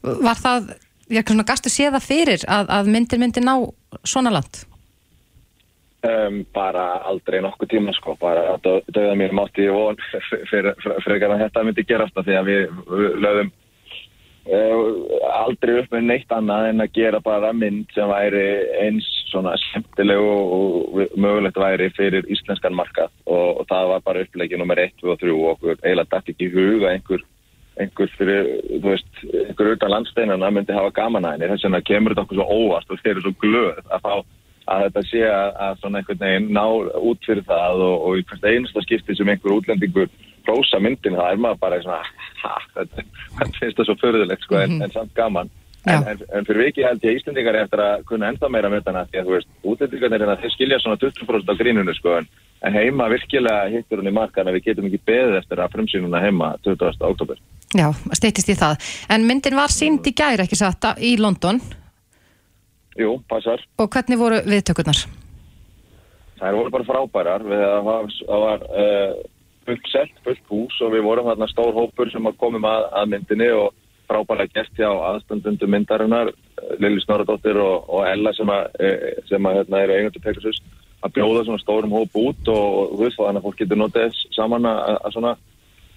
[0.05, 0.71] Var það,
[1.09, 3.55] já, svona gastu séða fyrir að, að myndin myndi ná
[4.05, 4.65] svona land?
[6.05, 9.97] Um, bara aldrei nokkuð tíma sko, bara að dauða mér mátti ég von
[10.51, 13.49] fyrir, að þetta myndi gerast af því að við, við lögum
[14.53, 14.83] uh,
[15.39, 18.45] aldrei upp með neitt annað en að gera bara mynd sem væri
[18.83, 23.11] eins svona skemmtileg og, mögulegt væri fyrir íslenskan markað.
[23.25, 26.33] Og, og það var bara upplegið nummer 1, 2 og 3 og okkur eiginlega dætt
[26.35, 27.25] ekki í huga einhver
[27.75, 29.17] einhver fyrir, þú veist,
[29.49, 31.49] einhver utan landsteinana myndi hafa gaman að henni.
[31.51, 34.13] Þess vegna kemur þetta okkur svo óvart og þeir eru svo glöð að fá
[34.71, 36.63] að þetta sé að, að svona einhvern veginn ná
[37.09, 40.09] út fyrir það og, og í hvert einasta skipti sem einhver útlendingur
[40.45, 42.01] prósa myndin það er maður bara svona
[42.73, 43.05] þetta,
[43.39, 45.51] þetta finnst það svo förðulegt sko, en, en samt gaman
[45.85, 49.21] en, en, en fyrir viki held ég Íslendingar eftir að kunna enda meira myndana því
[49.21, 52.29] að þú veist, útlendingarnir að þeir skilja svona 20% á grínunu sko en,
[52.65, 56.23] en heima virkilega hittur hún í markan að við getum ekki beðið eftir að frumsýnuna
[56.25, 57.05] heima 20.
[57.11, 57.41] oktober
[57.75, 58.77] Já, steytist í það.
[59.11, 61.59] En myndin var sínd í gæri ekki satt í London
[62.95, 63.63] Jú, passar.
[63.81, 65.05] Og hvernig voru viðtökurnar?
[66.39, 67.47] Það voru bara frábærar.
[67.47, 67.89] Við að
[68.27, 69.15] það var uh,
[69.65, 73.49] fullt sett, fullt hús og við vorum þarna stór hópur sem komum að, að myndinni
[73.55, 73.73] og
[74.09, 76.31] frábæra gert hjá aðstandundu myndarinnar
[76.79, 80.61] Lili Snoradóttir og, og Ella sem, að, eh, sem að, hérna, eru eigandu Pegasus
[81.05, 84.69] að bjóða svona stórum hóp út og þú veist þannig að fólk getur notið saman
[84.69, 85.33] að, að svona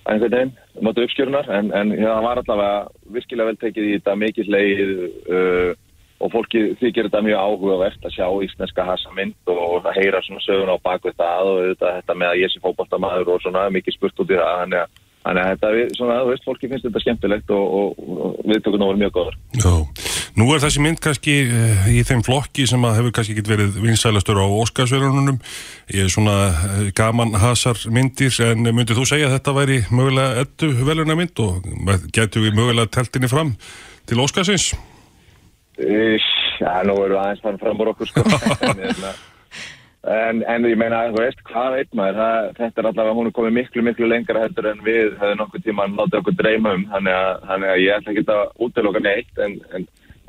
[0.09, 4.51] einhvern veginn, notið uppskjörunar en, en það var allavega virkilega vel tekið í þetta mikið
[4.55, 4.93] leið
[5.29, 5.71] uh,
[6.19, 10.43] og fólki þykir þetta mjög áhugavert að sjá íslenska hasa mynd og að heyra svona
[10.43, 13.97] söguna á bakvið það og þetta, þetta með að ég sé fókbaltamaður og svona mikið
[13.97, 14.99] spurt út í það þannig að,
[15.31, 19.15] að þetta, svona, þú veist, fólki finnst þetta skemmtilegt og, og, og viðtökuna voru mjög
[19.15, 19.39] góður.
[19.63, 19.73] Já,
[20.43, 23.79] nú er þessi mynd kannski uh, í þeim flokki sem að hefur kannski ekki verið
[23.87, 25.39] vinsælastur á Óskarsverðunum
[25.95, 30.43] ég er svona uh, gaman hasar myndir en myndið þú segja að þetta væri mögulega
[30.43, 31.63] ettu veluna mynd og
[32.11, 33.55] getur við mögulega teltinni fram
[34.09, 34.73] til Óskarsins?
[35.79, 38.25] Já, nú við aðeins fann fram úr okkur sko.
[38.69, 39.13] En, hérna,
[40.09, 43.37] en, en ég meina, þú veist, hvað veit maður það, þetta er allavega, hún er
[43.37, 47.19] komið miklu, miklu lengra heldur en við hefði nokkuð tíma látið okkur dreyma um, þannig
[47.19, 49.87] að, þannig að ég ætla ekki að útiloka neitt en, en,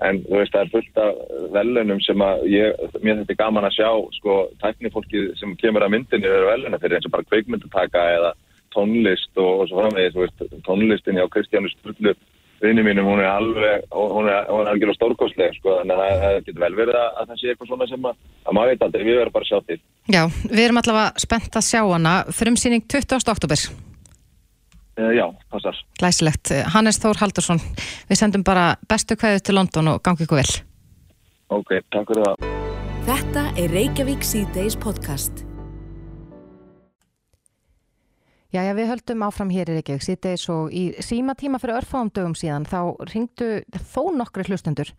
[0.10, 1.24] en þú veist, það er fullt af
[1.58, 3.90] velunum sem að ég, mér þetta er gaman að sjá
[4.20, 8.36] sko, tæknifólkið sem kemur að myndinni eru veluna fyrir eins og bara kveikmyndataka eða
[8.76, 12.14] tónlist og, og svo framvegis, þú veist, tónlistin hjá Kristjánu Sturlu
[12.64, 16.38] vinni mínum, hún er alveg, hún er, hún er algjörlega stórkostleg, sko, þannig að það
[16.38, 19.04] getur vel verið að, að það sé eitthvað svona sem að, að maður veit aldrei,
[19.08, 19.80] við verðum bara að sjá til.
[20.10, 23.34] Já, við erum allavega spennt að sjá hana, frumsýning 20.
[23.36, 23.66] oktober.
[25.00, 25.84] Uh, já, passar.
[26.00, 26.54] Glæsilegt.
[26.76, 27.62] Hannes Þór Haldursson,
[28.10, 30.50] við sendum bara bestu kveðu til London og gangi ykkur vel.
[31.56, 32.50] Ok, takk fyrir það.
[33.10, 35.49] Þetta er Reykjavík C-Days podcast.
[38.50, 42.34] Jæja, við höldum áfram hér í Reykjavík síðdeis og í síma tíma fyrir örfáum dögum
[42.34, 42.80] síðan þá
[43.12, 43.50] ringdu
[43.92, 44.90] þó nokkri hlustendur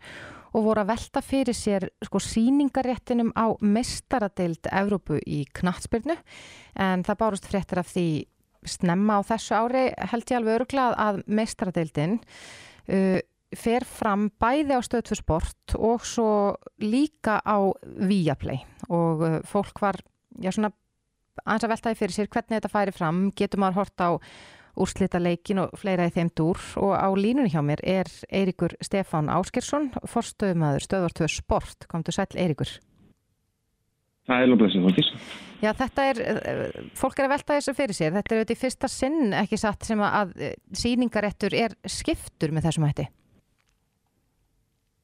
[0.55, 6.15] og voru að velta fyrir sér sko síningaréttinum á mestaradeild Evrópu í knatsbyrnu
[6.79, 8.07] en það bárust fréttir af því
[8.63, 13.19] snemma á þessu ári held ég alveg örglað að mestaradeildin uh,
[13.51, 18.63] fer fram bæði á stöðfu sport og svo líka á Viaplay.
[18.87, 19.99] Og uh, fólk var
[20.39, 20.71] já svona
[21.45, 24.09] aðeins að veltaði fyrir sér hvernig þetta færi fram, getur maður hort á
[24.81, 26.59] úrslita leikin og fleira í þeim dúr.
[26.79, 31.87] Og á línunni hjá mér er Eirikur Stefán Áskersson forstöðumæður stöðvartöð sport.
[31.91, 32.79] Kom til sæl Eirikur
[34.29, 35.07] Það er lóðblessið fólkis
[35.61, 36.19] Já þetta er,
[36.97, 38.13] fólk er að velta þessu fyrir sér.
[38.15, 40.31] Þetta er auðvitað í fyrsta sinn ekki satt sem að
[40.77, 43.07] síningarettur er skiptur með þessum hætti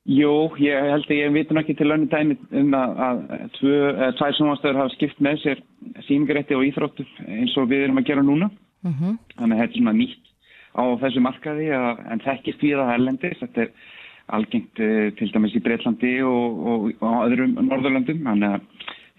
[0.08, 3.18] Jú, ég held að ég vitum ekki til önnu dæmi um að, að
[4.16, 5.62] tvær sjónvastöður hafa skipt með sér
[6.08, 8.48] síningarétti og íþróttu eins og við erum að gera núna.
[8.88, 9.18] Uh -huh.
[9.36, 10.32] Þannig að þetta er svona nýtt
[10.80, 13.40] á þessu markaði að, en þekkist við að erlendis.
[13.42, 13.70] Þetta er
[14.38, 18.24] algengt uh, til dæmis í Breitlandi og, og, og öðrum Norðurlandum.
[18.24, 18.62] Þannig að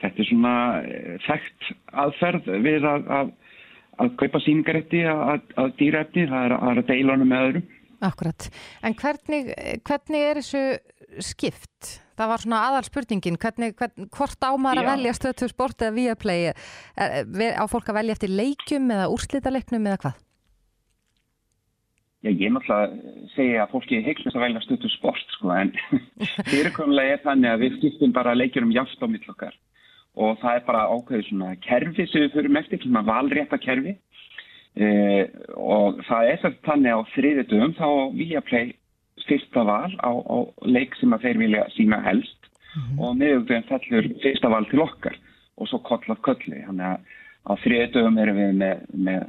[0.01, 3.33] þetta er svona uh, þekkt aðferð við að,
[3.99, 6.31] að kaupa síningarétti að dýra efni.
[6.33, 7.75] Það er að deila honum með öðrum.
[8.05, 8.47] Akkurat,
[8.87, 9.49] en hvernig,
[9.87, 11.97] hvernig er þessu skipt?
[12.19, 16.53] Það var svona aðal spurningin, hvernig, hvern, hvort ámar að velja stöðtur sport eða Viaplay,
[17.55, 20.25] á fólk að velja eftir leikjum eða úrslítaleiknum eða hvað?
[22.27, 25.71] Já, ég er náttúrulega segja að fólki heiklust að velja stöðtur sport sko, en
[26.51, 29.55] fyrirkomlega er þannig að við skiptum bara leikjurum jást á mittlokkar
[30.19, 33.95] og það er bara ákveðið svona kerfi sem við mest ekki, svona valrétta kerfi
[34.79, 35.25] Eh,
[35.59, 38.69] og það er þess þannig á þriðutum þá vilja play
[39.27, 40.37] fyrsta val á, á
[40.71, 43.01] leik sem að þeir vilja sína helst mm -hmm.
[43.03, 45.17] og meðugtöðum fellur fyrsta val til okkar
[45.59, 46.99] og svo koll af kolli þannig að
[47.49, 49.27] á þriðutum erum við með, með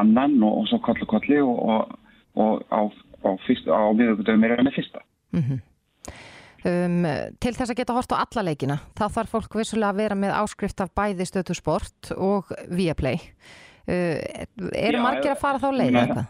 [0.00, 1.98] annan og, og svo koll af kolli og, og,
[2.34, 2.80] og á,
[3.22, 5.60] á, á meðugtöðum erum við með fyrsta mm -hmm.
[6.64, 7.06] um,
[7.38, 10.36] Til þess að geta hort á alla leikina þá þarf fólk vissulega að vera með
[10.42, 16.26] áskrift af bæði stötu sport og Viaplay Uh, eru margir að fara þá leið eitthvað?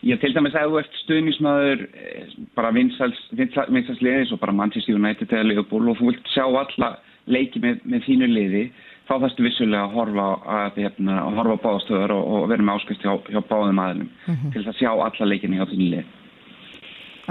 [0.00, 5.28] Ég til dæmis að þú ert stuðnismæður eh, bara vinsals liðis og bara Manchester United
[5.28, 6.94] eða Liverpool og þú vilt sjá alla
[7.28, 8.62] leiki með, með þínu liði
[9.10, 12.78] þá þarfstu vissulega að horfa að, hérna, að horfa á báðastöður og, og vera með
[12.78, 14.54] áskust hjá, hjá báðum aðlum mm -hmm.
[14.54, 16.16] til að sjá alla leikinni hjá þínu lið.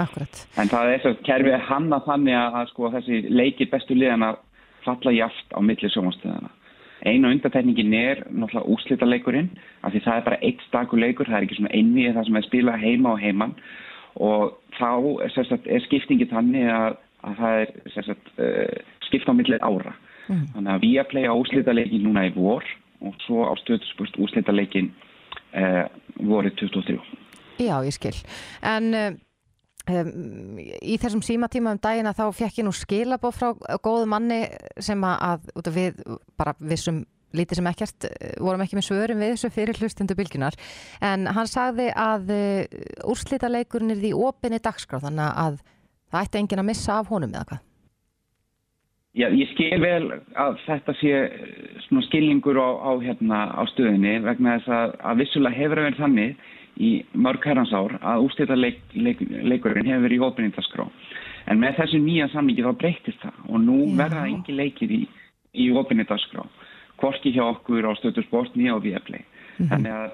[0.00, 0.46] Akkurat.
[0.56, 3.96] En það er þess að kerfið er hanna þannig að, að sko, þessi leiki bestu
[3.98, 4.30] liðana
[4.84, 6.52] falla jaft á milli sjónastöðana.
[7.08, 9.50] Einu undatækningin er náttúrulega úslita leikurinn
[9.82, 12.36] af því það er bara eitt stakur leikur, það er ekki svona einni það sem
[12.40, 13.54] er spila heima og heimann
[14.20, 14.90] og þá
[15.24, 19.94] er, er skiptingi þannig að, að það er sagt, uh, skipt á milli ára.
[20.28, 20.44] Mm.
[20.54, 22.66] Þannig að við að playa úslítaleikin núna í vor
[23.00, 24.92] og svo á stöðspust úslítaleikin
[25.56, 25.86] uh,
[26.20, 27.00] vorið 2003.
[27.60, 28.16] Já, ég skil.
[28.64, 29.10] En uh,
[29.88, 34.42] um, í þessum símatíma um dagina þá fekk ég nú skilabóð frá góðu manni
[34.82, 36.04] sem að, að við
[36.40, 40.56] bara vissum lítið sem ekkert, eh, vorum ekki með svörum við þessu fyrir hlustundu bylginar
[41.00, 42.32] en hann sagði að
[43.06, 45.60] úrslítaleikurinn er því opinni dagskráð þannig að
[46.10, 47.66] það ætti engin að missa af honum eða hvað?
[49.18, 51.12] Já, ég skil vel að þetta sé
[51.88, 56.44] svona skilningur á, á, hérna, á stöðinni vegna þess að, að vissulega hefur verið þannig
[56.78, 60.86] í mörg herransár að úrstættarleikurinn leik, hefur verið í óbyrningaskrá.
[61.50, 63.94] En með þessu nýja samlingi þá breytist það og nú Já.
[64.04, 65.00] verða engi leikir í,
[65.54, 66.46] í óbyrningaskrá.
[67.00, 69.22] Korki hjá okkur á stöðursport nýja og viðaplei.
[69.22, 69.70] Mm -hmm.
[69.72, 70.10] Þannig að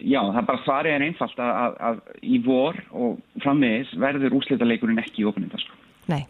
[0.00, 5.02] Já, það bara svarið er einfalt að, að, að í vor og frammiðis verður úrslítaleikurinn
[5.02, 5.74] ekki í óbyrningaskrá.
[6.08, 6.22] Nei.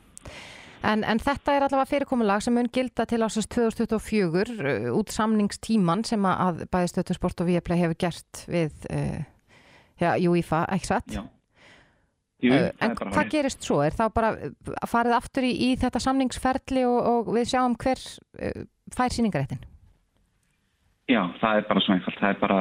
[0.81, 6.07] En, en þetta er allavega fyrirkomulag sem mun gilda til ásins 2024 uh, út samningstíman
[6.09, 9.21] sem að bæðistötu sport og viðplay hefur gert við uh,
[10.01, 11.15] ja, UEFA, ekki satt?
[11.15, 11.23] Já.
[12.41, 13.83] Jú, uh, en hvað gerist svo?
[13.85, 18.01] Er það bara að farið aftur í, í þetta samningsferli og, og við sjáum hver
[18.01, 18.63] uh,
[18.97, 19.61] fær síningaréttin?
[21.11, 22.21] Já, það er bara svo einfalt.
[22.23, 22.61] Það er bara,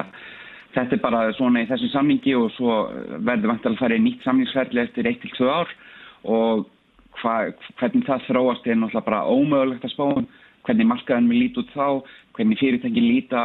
[0.76, 2.76] þetta er bara svona í þessu samningi og svo
[3.22, 5.74] verður vantilega að fara í nýtt samningsferli eftir 1-2 ár
[6.28, 6.68] og
[7.22, 7.36] hva,
[7.80, 10.30] hvernig það þróast er náttúrulega bara ómögulegt að spáum
[10.68, 11.88] hvernig markaðan við líti út þá
[12.38, 13.44] hvernig fyrirtæki líta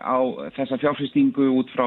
[0.00, 0.18] á
[0.56, 1.86] þessa fjárfyrstingu út frá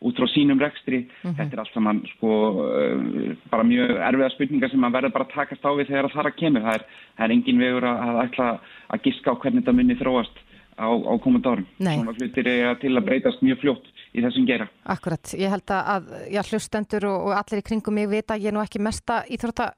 [0.00, 1.36] út frá sínum rekstri, mm -hmm.
[1.36, 2.30] þetta er allt saman sko,
[2.62, 6.16] uh, bara mjög erfiða spurningar sem maður verður bara að takast á við þegar það
[6.16, 6.84] þarf að kemur, það er,
[7.16, 8.46] það er engin vegur að, ætla
[8.88, 10.36] að giska á hvernig þetta munni þróast
[10.78, 11.66] á, á komandi árum.
[11.78, 14.68] Svona hlutir er til að breytast mjög fljótt í þessum gera.
[14.86, 18.56] Akkurat, ég held að já, hlustendur og, og allir í kringum mig vita ég er
[18.56, 19.72] nú ekki mesta íþrótta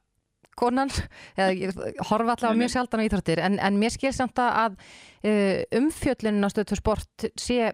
[0.60, 0.92] konan,
[1.38, 1.78] eða ég
[2.10, 6.52] horfa allavega mjög sjaldan á íþróttir, en, en mér skil samt að uh, umfjöllinin á
[6.52, 7.72] stöðtur sport sé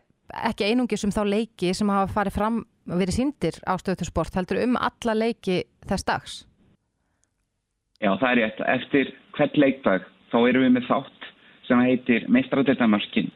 [0.51, 4.35] ekki einungis um þá leiki sem hafa farið fram og verið síndir á stöðtur sport,
[4.37, 6.37] heldur um alla leiki þess dags?
[8.03, 8.65] Já, það er rétt.
[8.77, 11.31] Eftir hvert leikdag þá erum við með þátt
[11.67, 13.31] sem heitir Meistradeldamarkin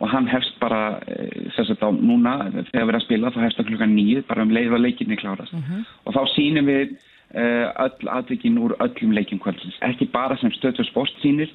[0.00, 3.42] og hann hefst bara, eh, þess að þá núna þegar við erum að spila, þá
[3.44, 5.72] hefst það klukka nýð bara um leið og leikinni klárast uh mhm.
[5.72, 5.84] -huh.
[6.04, 6.96] og þá sínum við
[7.34, 9.74] Eh, öll aðvikinn úr öllum leikjum kvöldsins.
[9.82, 11.50] Ekki bara sem stöðtur sportsýnir,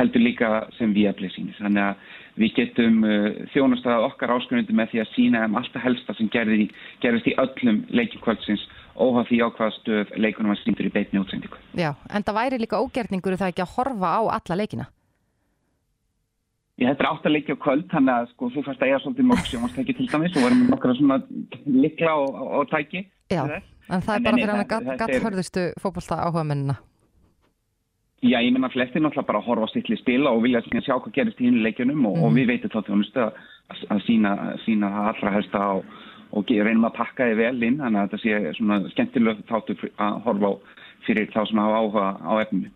[0.00, 1.56] heldur líka sem viðablið sínir.
[1.60, 6.16] Þannig að við getum uh, þjónastæða okkar áskrunandi með því að sína um alltaf helsta
[6.18, 6.70] sem gerði,
[7.04, 8.64] gerðist í öllum leikjum kvöldsins
[9.00, 11.60] óhaf því á hvaða stöð leikunum var síndur í beitni útsendingu.
[11.78, 14.88] Já, en það væri líka ógerningur það ekki að horfa á alla leikina?
[16.80, 19.48] Ég hættir átt að leikja kvöld, þannig að sko, þú færst að eiga svolítið mörg
[19.50, 21.18] sjónastæki til dæmis og varum nokkra svona
[21.68, 23.02] likla og, og, og tæki.
[23.28, 23.42] Já.
[23.90, 26.78] En það er bara fyrir hann að gatt hörðustu fókbalta áhuga mennina.
[28.20, 31.38] Já, ég menna flestir náttúrulega bara horfa á sittli spila og vilja sjá hvað gerist
[31.40, 32.24] í hinu leikjunum og, mm.
[32.26, 33.38] og við veitum þá þjónustu að,
[33.94, 34.32] að sína,
[34.66, 35.72] sína allra helsta á,
[36.36, 40.20] og reynum að pakka þið vel inn þannig að þetta sé svona skemmtileg þáttu að
[40.26, 40.54] horfa á
[41.06, 42.70] fyrir þá sem hafa áhuga á efninu.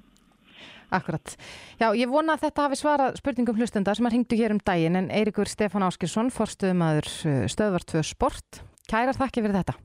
[0.95, 1.36] Akkurat.
[1.80, 4.97] Já, ég vona að þetta hafi svarað spurningum hlustenda sem að hringdu hér um daginn
[5.01, 8.62] en Eirikur Stefán Áskilsson, forstuðumadur eh, stöðvart 2 Sport.
[8.88, 9.76] Kærar þakki fyrir þetta.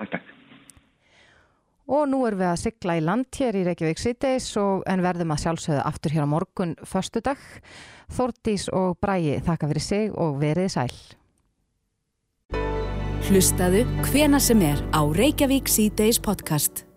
[0.00, 0.33] Takk, takk.
[1.84, 4.00] Og nú erum við að sigla í land hér í Reykjavík
[4.60, 7.36] og en verðum að sjálfsögða aftur hér á morgun förstu dag.
[8.08, 10.96] Þórtís og Bræi þakka fyrir sig og verið sæl.
[13.24, 16.93] Hlustaðu hvena sem er á Reykjavík City's podcast.